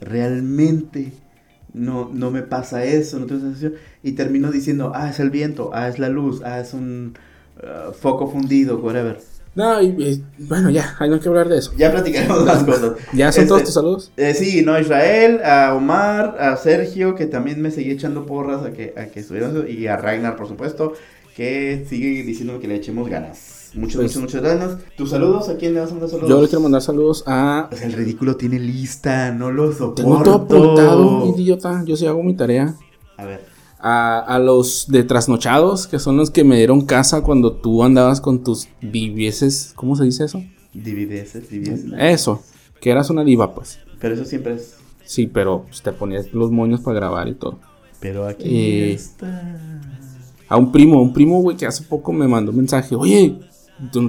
[0.00, 1.12] realmente
[1.72, 5.70] no, no me pasa eso, no tengo sensación y termino diciendo, ah, es el viento,
[5.74, 7.14] ah, es la luz, ah, es un
[7.62, 9.18] uh, foco fundido, whatever.
[9.56, 11.72] No, y, y, bueno, ya, hay no que hablar de eso.
[11.76, 12.92] Ya platicaremos más cosas.
[13.14, 14.12] ¿Ya son Este, todos tus saludos?
[14.16, 18.62] Eh, sí, no, a Israel, a Omar, a Sergio, que también me seguía echando porras
[18.64, 20.92] a que, a que estuvieran, y a Ragnar, por supuesto,
[21.34, 23.70] que sigue diciendo que le echemos ganas.
[23.74, 24.76] Muchas, Pues- muchas, muchas ganas.
[24.96, 25.48] ¿Tus saludos?
[25.48, 26.28] ¿A quién le vas a mandar saludos?
[26.30, 27.68] Yo le quiero mandar saludos a...
[27.72, 29.94] O sea, el ridículo tiene lista, no lo soporto.
[30.02, 31.82] Tengo todo apuntado, idiota.
[31.84, 32.74] Yo sí hago mi tarea.
[33.18, 33.44] A ver,
[33.78, 38.20] A, a los de trasnochados, que son los que me dieron casa cuando tú andabas
[38.20, 39.72] con tus vivieses.
[39.76, 40.42] ¿Cómo se dice eso?
[40.72, 41.92] divideses, divideses.
[41.98, 42.42] Eso,
[42.80, 43.78] que eras una diva, pues.
[44.00, 44.76] Pero eso siempre es.
[45.04, 47.58] Sí, pero pues, te ponías los moños para grabar y todo.
[48.00, 49.58] Pero aquí Eh, está.
[50.48, 52.94] A un primo, un primo, güey, que hace poco me mandó un mensaje.
[52.94, 53.38] Oye,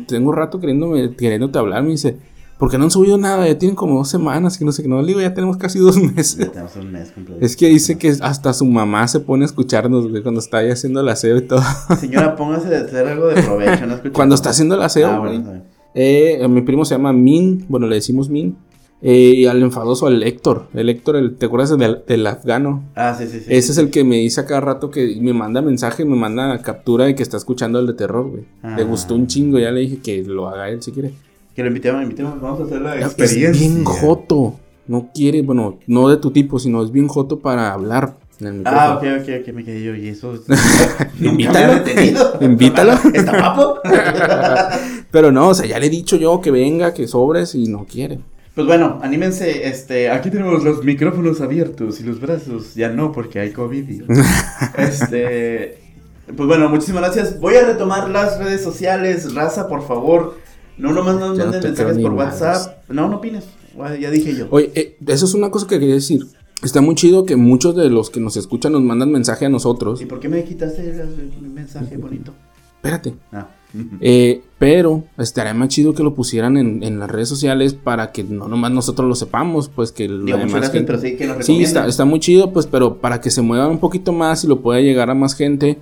[0.07, 1.83] tengo rato queriéndome, queriéndote hablar.
[1.83, 2.17] Me dice,
[2.57, 3.47] ¿por qué no han subido nada?
[3.47, 4.57] Ya tienen como dos semanas.
[4.57, 4.89] Que no sé qué.
[4.89, 6.37] No, le digo, ya tenemos casi dos meses.
[6.37, 7.45] Ya tenemos un mes completo.
[7.45, 10.69] Es que dice que hasta su mamá se pone a escucharnos, güey, cuando está ahí
[10.69, 11.61] haciendo el aseo y todo.
[11.99, 13.85] Señora, póngase de hacer algo de provecho.
[13.85, 13.95] ¿no?
[14.13, 15.37] Cuando está haciendo el aseo, Ah, güey.
[15.39, 15.63] bueno, bien.
[15.95, 18.55] Eh, mi primo se llama Min, bueno, le decimos Min.
[18.99, 20.69] Eh, y al enfadoso, al Héctor.
[20.73, 22.83] El Héctor, el, ¿te acuerdas del, del afgano?
[22.95, 23.45] Ah, sí, sí, sí.
[23.47, 26.57] Ese es el que me dice a cada rato que me manda mensaje, me manda
[26.63, 28.45] captura de que está escuchando el de terror, güey.
[28.75, 28.85] Le Ah.
[28.85, 31.13] gustó un chingo, ya le dije que lo haga él si quiere.
[31.57, 32.39] Que lo invitemos, invitemos.
[32.39, 33.49] Vamos a hacer la Es experiencia.
[33.67, 34.53] bien joto.
[34.85, 38.53] No quiere, bueno, no de tu tipo, sino es bien joto para hablar en el
[38.53, 38.79] micrófono.
[38.83, 39.95] Ah, ok, ok, ok, me quedé yo.
[39.95, 40.35] Y eso.
[40.35, 40.41] es-
[41.19, 41.83] Invítalo.
[42.41, 42.93] Invítalo.
[43.11, 43.79] ¿Está guapo?
[45.11, 47.85] Pero no, o sea, ya le he dicho yo que venga, que sobres y no
[47.85, 48.19] quiere.
[48.53, 53.39] Pues bueno, anímense, este, aquí tenemos los micrófonos abiertos y los brazos ya no porque
[53.39, 54.03] hay COVID.
[54.77, 55.79] este,
[56.35, 57.39] pues bueno, muchísimas gracias.
[57.39, 60.37] Voy a retomar las redes sociales, raza, por favor.
[60.77, 62.89] No nomás nos manden mensajes por WhatsApp.
[62.89, 63.45] No, no opines.
[63.99, 64.47] Ya dije yo.
[64.49, 66.25] Oye, eh, eso es una cosa que quería decir.
[66.63, 70.01] Está muy chido que muchos de los que nos escuchan nos mandan mensaje a nosotros.
[70.01, 72.33] ¿Y por qué me quitaste el, mensaje bonito?
[72.75, 73.13] Espérate.
[73.31, 73.47] Ah.
[73.99, 78.23] Eh, pero estaría más chido que lo pusieran en, en las redes sociales para que
[78.23, 81.45] no nomás nosotros lo sepamos, pues que Digo, demás gracias, gente- pero sí que nos
[81.45, 84.47] Sí, está, está muy chido, pues, pero para que se mueva un poquito más y
[84.47, 85.77] lo pueda llegar a más gente,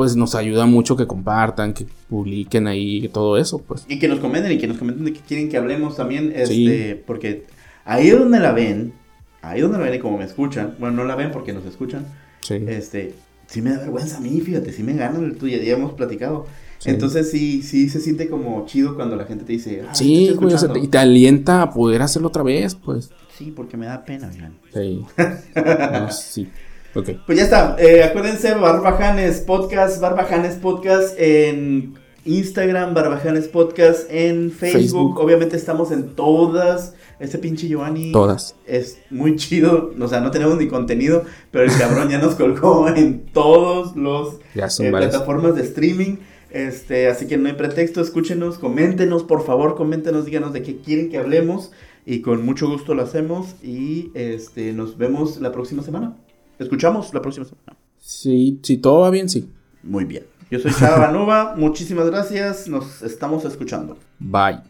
[0.00, 3.84] pues nos ayuda mucho que compartan, que publiquen ahí todo eso, pues.
[3.86, 6.66] Y que nos comenten y que nos comenten de qué quieren que hablemos también, Sí.
[6.66, 7.44] este, porque
[7.84, 8.94] ahí donde la ven,
[9.42, 12.06] ahí donde la ven y como me escuchan, bueno, no la ven porque nos escuchan,
[12.40, 12.54] Sí.
[12.66, 13.12] este,
[13.46, 16.46] sí me da vergüenza a mí, fíjate, sí me gana el tuyo, ya hemos platicado.
[16.78, 16.88] Sí.
[16.88, 20.22] Entonces sí, sí se siente como chido cuando la gente te dice, ah, Sí, te
[20.30, 20.82] estoy güey, o sea, escuchando".
[20.86, 23.10] y te alienta a poder hacerlo otra vez, pues.
[23.36, 24.54] Sí, porque me da pena, oigan.
[24.72, 25.04] Sí.
[25.92, 26.48] No, sí.
[26.94, 27.10] Ok.
[27.26, 34.80] Pues ya está, eh, acuérdense, Barbajanes Podcast, Barbajanes Podcast en Instagram, Barbajanes Podcast en Facebook.
[34.80, 35.20] Facebook.
[35.20, 36.94] Obviamente estamos en todas.
[37.20, 38.56] Este pinche Giovanni Todas.
[38.66, 39.92] es muy chido.
[40.00, 44.36] O sea, no tenemos ni contenido, pero el cabrón ya nos colgó en todos los
[44.54, 46.16] eh, plataformas de streaming.
[46.50, 51.08] Este, así que no hay pretexto, escúchenos, coméntenos, por favor, coméntenos, díganos de qué quieren
[51.08, 51.70] que hablemos
[52.04, 56.16] y con mucho gusto lo hacemos y este nos vemos la próxima semana.
[56.60, 57.76] Escuchamos la próxima semana.
[57.98, 59.48] Sí, si todo va bien, sí.
[59.82, 60.24] Muy bien.
[60.50, 63.96] Yo soy Chava Banuba, muchísimas gracias, nos estamos escuchando.
[64.18, 64.69] Bye.